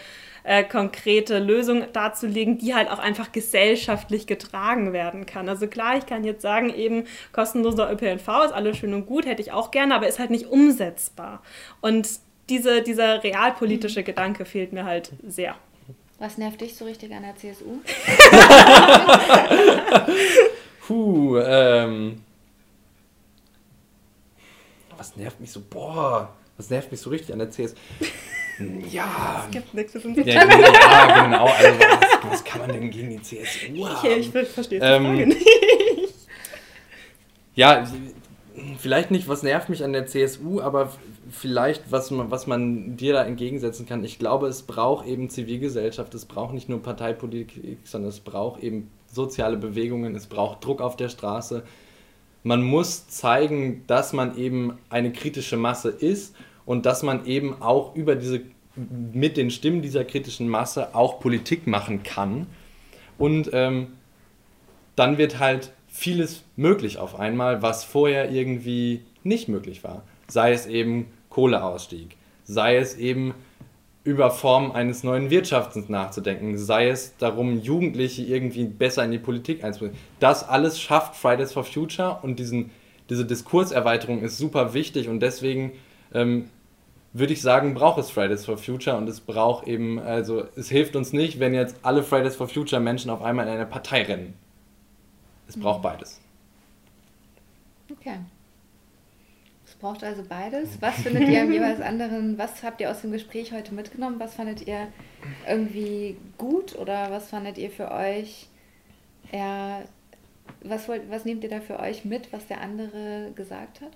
[0.45, 5.49] äh, konkrete Lösung darzulegen, die halt auch einfach gesellschaftlich getragen werden kann.
[5.49, 9.43] Also klar, ich kann jetzt sagen, eben kostenloser ÖPNV ist alles schön und gut, hätte
[9.43, 11.43] ich auch gerne, aber ist halt nicht umsetzbar.
[11.81, 12.09] Und
[12.49, 14.03] diese, dieser realpolitische.
[14.03, 15.55] Gedanke fehlt mir halt sehr.
[16.19, 17.81] Was nervt dich so richtig an der CSU?
[20.87, 22.23] Puh, ähm.
[24.97, 25.63] Was nervt mich so?
[25.69, 27.77] Boah, was nervt mich so richtig an der CSU?
[28.91, 29.45] Ja.
[29.45, 31.47] Es gibt nichts, sind ja, ja, genau.
[31.47, 33.97] Also, was, was, kann man denn gegen die CSU haben?
[33.97, 35.47] Okay, ich verstehe die ähm, Frage nicht.
[37.55, 37.87] Ja,
[38.79, 40.93] vielleicht nicht, was nervt mich an der CSU, aber
[41.31, 44.05] vielleicht, was man, was man dir da entgegensetzen kann.
[44.05, 48.91] Ich glaube, es braucht eben Zivilgesellschaft, es braucht nicht nur Parteipolitik, sondern es braucht eben
[49.07, 51.63] soziale Bewegungen, es braucht Druck auf der Straße.
[52.43, 56.35] Man muss zeigen, dass man eben eine kritische Masse ist
[56.65, 58.43] und dass man eben auch über diese
[58.77, 62.47] mit den Stimmen dieser kritischen Masse auch Politik machen kann.
[63.19, 63.89] Und ähm,
[64.97, 70.05] dann wird halt vieles möglich auf einmal, was vorher irgendwie nicht möglich war.
[70.27, 73.35] Sei es eben Kohleausstieg, sei es eben
[74.05, 79.63] über Formen eines neuen Wirtschaftens nachzudenken, sei es darum, Jugendliche irgendwie besser in die Politik
[79.63, 79.97] einzubringen.
[80.19, 82.71] Das alles schafft Fridays for Future und diesen,
[83.11, 85.73] diese Diskurserweiterung ist super wichtig und deswegen
[86.15, 86.51] ähm,
[87.13, 90.97] würde ich sagen, braucht es Fridays for Future und es braucht eben, also es hilft
[90.97, 94.35] uns nicht, wenn jetzt alle Fridays for Future Menschen auf einmal in eine Partei rennen.
[95.47, 95.83] Es braucht mhm.
[95.83, 96.21] beides.
[97.91, 98.17] Okay.
[99.67, 100.81] Es braucht also beides.
[100.81, 104.19] Was findet ihr am jeweils anderen, was habt ihr aus dem Gespräch heute mitgenommen?
[104.19, 104.89] Was fandet ihr
[105.47, 108.49] irgendwie gut oder was fandet ihr für euch
[109.31, 109.85] eher,
[110.63, 113.93] was, wollt, was nehmt ihr da für euch mit, was der andere gesagt hat?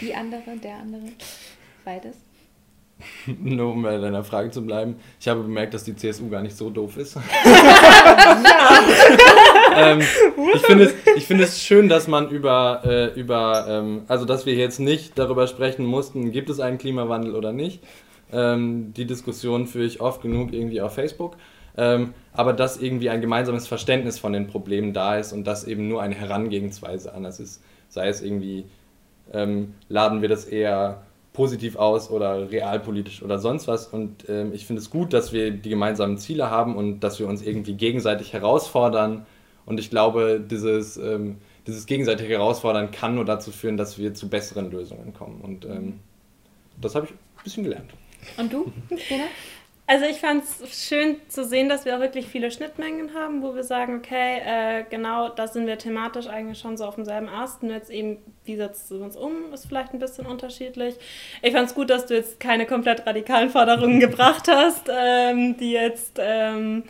[0.00, 1.02] Die andere, der andere?
[1.84, 2.16] Beides?
[3.40, 4.96] Nur um bei deiner Frage zu bleiben.
[5.20, 7.16] Ich habe bemerkt, dass die CSU gar nicht so doof ist.
[9.76, 10.00] ähm,
[10.54, 14.46] ich finde es, ich find es schön, dass man über, äh, über ähm, also dass
[14.46, 17.82] wir jetzt nicht darüber sprechen mussten, gibt es einen Klimawandel oder nicht.
[18.32, 21.36] Ähm, die Diskussion führe ich oft genug irgendwie auf Facebook.
[21.76, 25.88] Ähm, aber dass irgendwie ein gemeinsames Verständnis von den Problemen da ist und dass eben
[25.88, 27.62] nur eine Herangehensweise anders ist.
[27.88, 28.66] Sei es irgendwie,
[29.32, 31.02] ähm, laden wir das eher
[31.32, 33.88] positiv aus oder realpolitisch oder sonst was.
[33.88, 37.28] Und ähm, ich finde es gut, dass wir die gemeinsamen Ziele haben und dass wir
[37.28, 39.26] uns irgendwie gegenseitig herausfordern.
[39.66, 44.28] Und ich glaube, dieses, ähm, dieses gegenseitige Herausfordern kann nur dazu führen, dass wir zu
[44.28, 45.40] besseren Lösungen kommen.
[45.40, 46.00] Und ähm,
[46.80, 47.90] das habe ich ein bisschen gelernt.
[48.36, 49.24] Und du, Lena?
[49.86, 53.54] Also ich fand es schön zu sehen, dass wir auch wirklich viele Schnittmengen haben, wo
[53.54, 57.62] wir sagen, okay, äh, genau, da sind wir thematisch eigentlich schon so auf demselben Ast.
[57.62, 60.94] Und jetzt eben, wie setzt du uns um, ist vielleicht ein bisschen unterschiedlich.
[61.42, 65.72] Ich fand es gut, dass du jetzt keine komplett radikalen Forderungen gebracht hast, ähm, die
[65.72, 66.84] jetzt, ähm,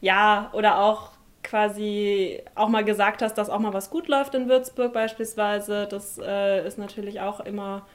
[0.00, 1.10] ja, oder auch
[1.42, 5.86] quasi auch mal gesagt hast, dass auch mal was gut läuft in Würzburg beispielsweise.
[5.90, 7.86] Das äh, ist natürlich auch immer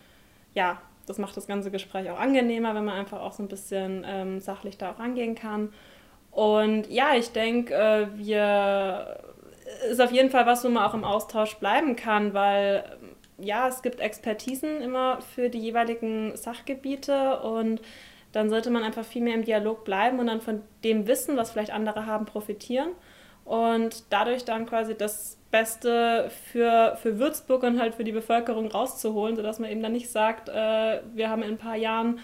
[0.56, 4.06] ja, das macht das ganze Gespräch auch angenehmer, wenn man einfach auch so ein bisschen
[4.08, 5.74] ähm, sachlich da auch rangehen kann.
[6.32, 9.20] Und ja, ich denke, äh, wir
[9.90, 12.84] ist auf jeden Fall was, wo man auch im Austausch bleiben kann, weil
[13.38, 17.82] ja, es gibt Expertisen immer für die jeweiligen Sachgebiete und
[18.32, 21.52] dann sollte man einfach viel mehr im Dialog bleiben und dann von dem Wissen, was
[21.52, 22.90] vielleicht andere haben, profitieren
[23.44, 29.38] und dadurch dann quasi das Beste für, für Würzburg und halt für die Bevölkerung rauszuholen,
[29.38, 32.20] sodass man eben dann nicht sagt, äh, wir haben in ein paar Jahren,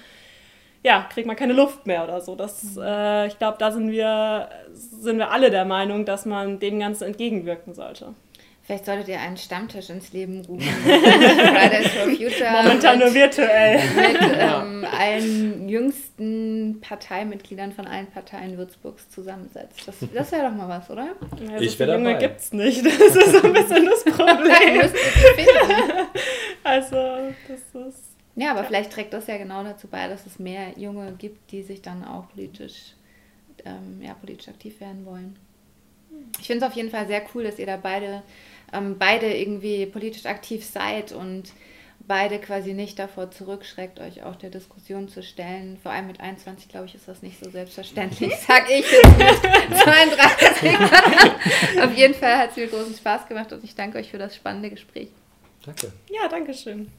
[0.83, 2.35] ja, kriegt man keine Luft mehr oder so.
[2.35, 2.81] Das, mhm.
[2.81, 7.05] äh, ich glaube, da sind wir, sind wir alle der Meinung, dass man dem Ganzen
[7.05, 8.13] entgegenwirken sollte.
[8.63, 10.61] Vielleicht solltet ihr einen Stammtisch ins Leben rufen.
[10.83, 12.51] Fridays for Future.
[12.51, 13.79] Momentan mit, nur virtuell.
[13.95, 19.87] Mit ähm, allen jüngsten Parteimitgliedern von allen Parteien Würzburgs zusammensetzt.
[19.87, 21.15] Das, das wäre doch mal was, oder?
[21.43, 22.85] Ja, ich so Junge gibt es nicht.
[22.85, 24.81] Das ist so ein bisschen das Problem.
[26.63, 26.95] also,
[27.47, 28.03] das ist.
[28.35, 28.65] Ja, aber ja.
[28.67, 32.05] vielleicht trägt das ja genau dazu bei, dass es mehr Junge gibt, die sich dann
[32.05, 32.93] auch politisch,
[33.65, 35.35] ähm, ja, politisch aktiv werden wollen.
[36.39, 38.23] Ich finde es auf jeden Fall sehr cool, dass ihr da beide
[38.73, 41.51] ähm, beide irgendwie politisch aktiv seid und
[42.07, 45.77] beide quasi nicht davor zurückschreckt, euch auch der Diskussion zu stellen.
[45.81, 49.79] Vor allem mit 21, glaube ich, ist das nicht so selbstverständlich, sag ich jetzt mit
[49.79, 50.79] 32.
[51.83, 54.35] Auf jeden Fall hat es mir großen Spaß gemacht und ich danke euch für das
[54.35, 55.09] spannende Gespräch.
[55.65, 55.93] Danke.
[56.09, 56.91] Ja, danke schön.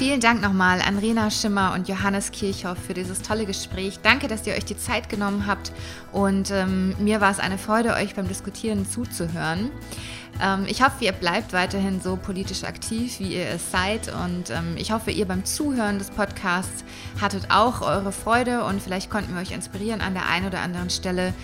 [0.00, 3.98] Vielen Dank nochmal an Rena Schimmer und Johannes Kirchhoff für dieses tolle Gespräch.
[4.02, 5.72] Danke, dass ihr euch die Zeit genommen habt
[6.10, 9.70] und ähm, mir war es eine Freude, euch beim Diskutieren zuzuhören.
[10.42, 14.78] Ähm, ich hoffe, ihr bleibt weiterhin so politisch aktiv, wie ihr es seid und ähm,
[14.78, 16.82] ich hoffe, ihr beim Zuhören des Podcasts
[17.20, 20.88] hattet auch eure Freude und vielleicht konnten wir euch inspirieren an der einen oder anderen
[20.88, 21.34] Stelle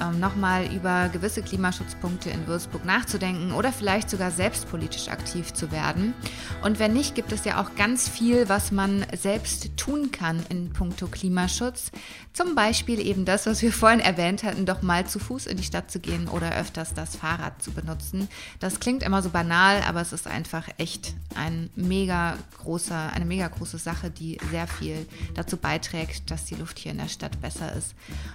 [0.00, 5.72] ähm, nochmal über gewisse Klimaschutzpunkte in Würzburg nachzudenken oder vielleicht sogar selbst politisch aktiv zu
[5.72, 6.14] werden.
[6.62, 10.72] Und wenn nicht, gibt es ja auch ganz viel, was man selbst tun kann in
[10.72, 11.90] puncto Klimaschutz.
[12.32, 15.62] Zum Beispiel eben das, was wir vorhin erwähnt hatten, doch mal zu Fuß in die
[15.62, 18.28] Stadt zu gehen oder öfters das Fahrrad zu benutzen.
[18.60, 23.48] Das klingt immer so banal, aber es ist einfach echt ein mega großer, eine mega
[23.48, 27.72] große Sache, die sehr viel dazu beiträgt, dass die Luft hier in der Stadt besser
[27.74, 27.94] ist.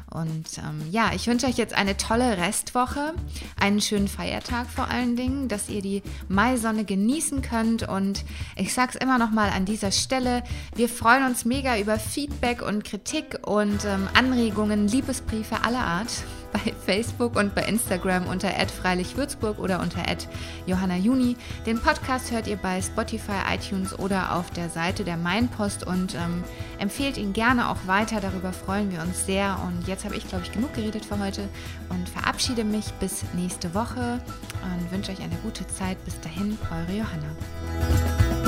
[0.10, 3.14] Und ähm, ja, ich wünsche euch jetzt eine tolle Restwoche,
[3.60, 7.86] einen schönen Feiertag vor allen Dingen, dass ihr die Maisonne genießen könnt.
[7.90, 8.24] Und
[8.56, 10.44] ich sage es immer noch mal an dieser Stelle,
[10.76, 16.74] wir freuen uns mega über Feedback und Kritik und ähm, Anregungen, Liebesbriefe aller Art bei
[16.86, 20.04] Facebook und bei Instagram unter @freilichwürzburg oder unter
[20.66, 21.38] @johannajuni.
[21.66, 26.44] Den Podcast hört ihr bei Spotify, iTunes oder auf der Seite der Mainpost und ähm,
[26.80, 28.20] empfehlt ihn gerne auch weiter.
[28.22, 29.60] Darüber freuen wir uns sehr.
[29.66, 31.48] Und jetzt habe ich, glaube ich, genug geredet für heute
[31.90, 34.22] und verabschiede mich bis nächste Woche
[34.64, 36.04] und wünsche euch eine gute Zeit.
[36.06, 38.41] Bis dahin, eure Johanna.